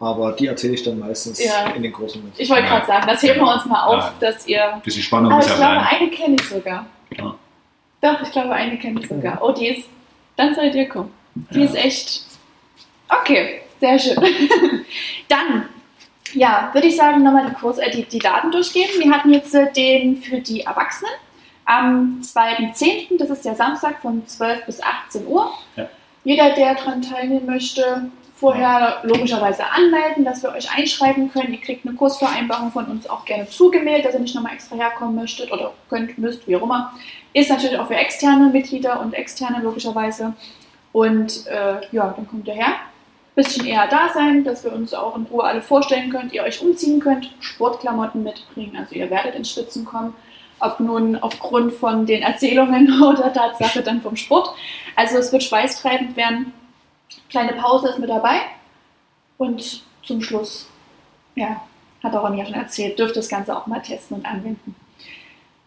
[0.00, 1.70] Aber die erzähle ich dann meistens ja.
[1.74, 2.34] in den Kursen mit.
[2.38, 4.14] Ich wollte gerade sagen, das heben wir uns mal auf, ja.
[4.20, 4.80] dass ihr.
[4.84, 6.86] Bisschen Spannung Aber ich glaube, eine kenne ich sogar.
[7.16, 7.34] Ja.
[8.00, 9.42] Doch, ich glaube, eine kenne ich sogar.
[9.42, 9.88] Oh, die ist.
[10.36, 11.12] Dann soll ihr kommen.
[11.34, 12.22] Die ist echt.
[13.08, 14.16] Okay, sehr schön.
[15.28, 15.68] dann
[16.34, 18.90] ja, würde ich sagen, nochmal die, Kurs, äh, die, die Daten durchgeben.
[18.98, 21.12] Wir hatten jetzt äh, den für die Erwachsenen
[21.64, 25.52] am 2.10., das ist der Samstag von 12 bis 18 Uhr.
[25.76, 25.88] Ja.
[26.24, 31.52] Jeder, der daran teilnehmen möchte, vorher logischerweise anmelden, dass wir euch einschreiben können.
[31.52, 35.14] Ihr kriegt eine Kursvereinbarung von uns auch gerne zugemeldet, dass ihr nicht nochmal extra herkommen
[35.14, 36.92] möchtet oder könnt, müsst, wie auch immer.
[37.32, 40.34] Ist natürlich auch für externe Mitglieder und externe logischerweise.
[40.92, 42.74] Und äh, ja, dann kommt ihr her.
[43.34, 46.60] bisschen eher da sein, dass wir uns auch in Ruhe alle vorstellen könnt, ihr euch
[46.60, 50.14] umziehen könnt, Sportklamotten mitbringen, also ihr werdet ins Schwitzen kommen,
[50.60, 54.54] ob nun aufgrund von den Erzählungen oder Tatsache dann vom Sport.
[54.96, 56.52] Also es wird schweißtreibend werden.
[57.28, 58.40] Kleine Pause ist mit dabei
[59.38, 60.68] und zum Schluss,
[61.34, 61.62] ja,
[62.02, 64.76] hat auch Ronja schon erzählt, dürft das Ganze auch mal testen und anwenden.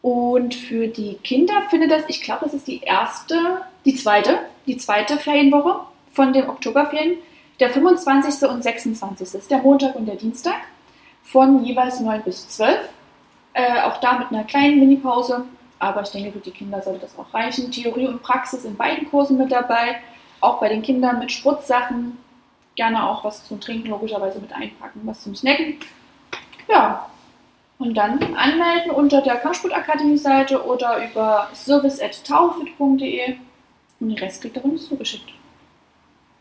[0.02, 4.78] Und für die Kinder findet das, ich glaube, das ist die erste, die zweite, die
[4.78, 5.82] zweite Ferienwoche
[6.14, 7.18] von den Oktoberferien.
[7.60, 8.48] Der 25.
[8.48, 9.34] und 26.
[9.34, 10.56] ist der Montag und der Dienstag
[11.24, 12.78] von jeweils 9 bis 12.
[13.58, 15.44] Äh, auch da mit einer kleinen Minipause.
[15.80, 17.72] Aber ich denke, für die Kinder sollte das auch reichen.
[17.72, 19.98] Theorie und Praxis in beiden Kursen mit dabei.
[20.42, 22.20] Auch bei den Kindern mit Spritzsachen.
[22.76, 25.78] Gerne auch was zum Trinken logischerweise mit einpacken, was zum Snacken.
[26.70, 27.08] Ja,
[27.80, 33.38] und dann anmelden unter der Kampfsportakademie-Seite oder über service.taufit.de
[34.00, 35.32] und den Rest kriegt ihr uns zugeschickt.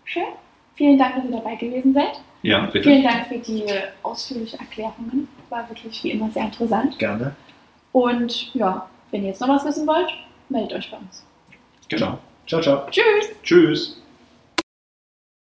[0.05, 0.25] Schön.
[0.75, 2.21] Vielen Dank, dass ihr dabei gewesen seid.
[2.43, 2.91] Ja, bitte.
[2.91, 3.65] Vielen Dank für die
[4.03, 5.29] ausführlichen Erklärungen.
[5.49, 6.99] War wirklich wie immer sehr interessant.
[6.99, 7.35] Gerne.
[7.93, 10.13] Und ja, wenn ihr jetzt noch was wissen wollt,
[10.49, 11.25] meldet euch bei uns.
[11.89, 12.19] Genau.
[12.47, 12.87] Ciao, ciao.
[12.91, 13.31] Tschüss!
[13.43, 14.01] Tschüss.